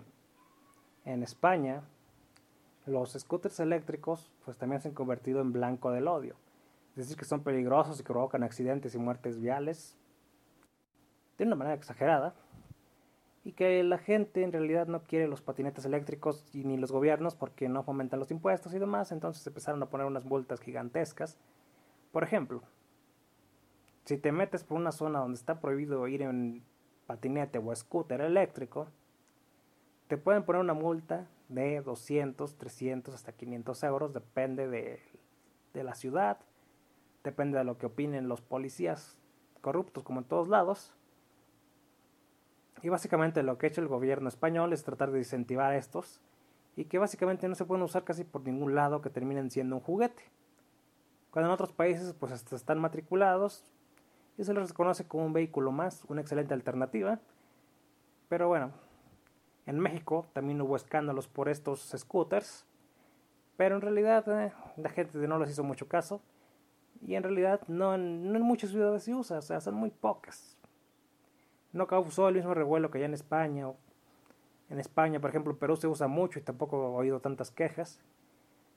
[1.06, 1.84] en España
[2.88, 6.36] los scooters eléctricos pues también se han convertido en blanco del odio.
[6.92, 9.98] Es decir, que son peligrosos y provocan accidentes y muertes viales
[11.38, 12.34] de una manera exagerada.
[13.44, 17.36] Y que la gente en realidad no quiere los patinetes eléctricos y ni los gobiernos
[17.36, 19.12] porque no fomentan los impuestos y demás.
[19.12, 21.38] Entonces empezaron a poner unas multas gigantescas.
[22.12, 22.64] Por ejemplo,
[24.06, 26.64] si te metes por una zona donde está prohibido ir en
[27.08, 28.88] patinete o scooter eléctrico,
[30.08, 35.00] te pueden poner una multa de 200, 300 hasta 500 euros, depende de,
[35.74, 36.38] de la ciudad,
[37.24, 39.18] depende de lo que opinen los policías
[39.62, 40.94] corruptos como en todos lados.
[42.82, 46.22] Y básicamente lo que ha hecho el gobierno español es tratar de incentivar a estos
[46.76, 49.82] y que básicamente no se pueden usar casi por ningún lado que terminen siendo un
[49.82, 50.24] juguete.
[51.32, 53.64] Cuando en otros países pues hasta están matriculados
[54.38, 57.20] y se les reconoce como un vehículo más, una excelente alternativa.
[58.28, 58.72] Pero bueno,
[59.66, 62.66] en México también hubo escándalos por estos scooters,
[63.58, 66.22] pero en realidad eh, la gente no les hizo mucho caso
[67.02, 69.92] y en realidad no en, no en muchas ciudades se usa, o sea, son muy
[69.92, 70.55] pocas.
[71.76, 73.70] No causó el mismo revuelo que allá en España.
[74.70, 78.00] En España, por ejemplo, Perú se usa mucho y tampoco he oído tantas quejas.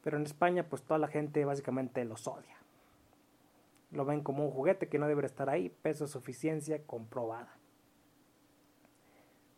[0.02, 2.56] Pero en España, pues toda la gente básicamente los odia.
[3.92, 7.56] Lo ven como un juguete que no debe estar ahí, peso suficiencia comprobada.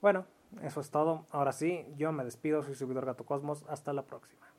[0.02, 0.26] Bueno,
[0.60, 1.24] eso es todo.
[1.30, 3.64] Ahora sí, yo me despido, soy Subidor Gato Cosmos.
[3.70, 4.49] Hasta la próxima.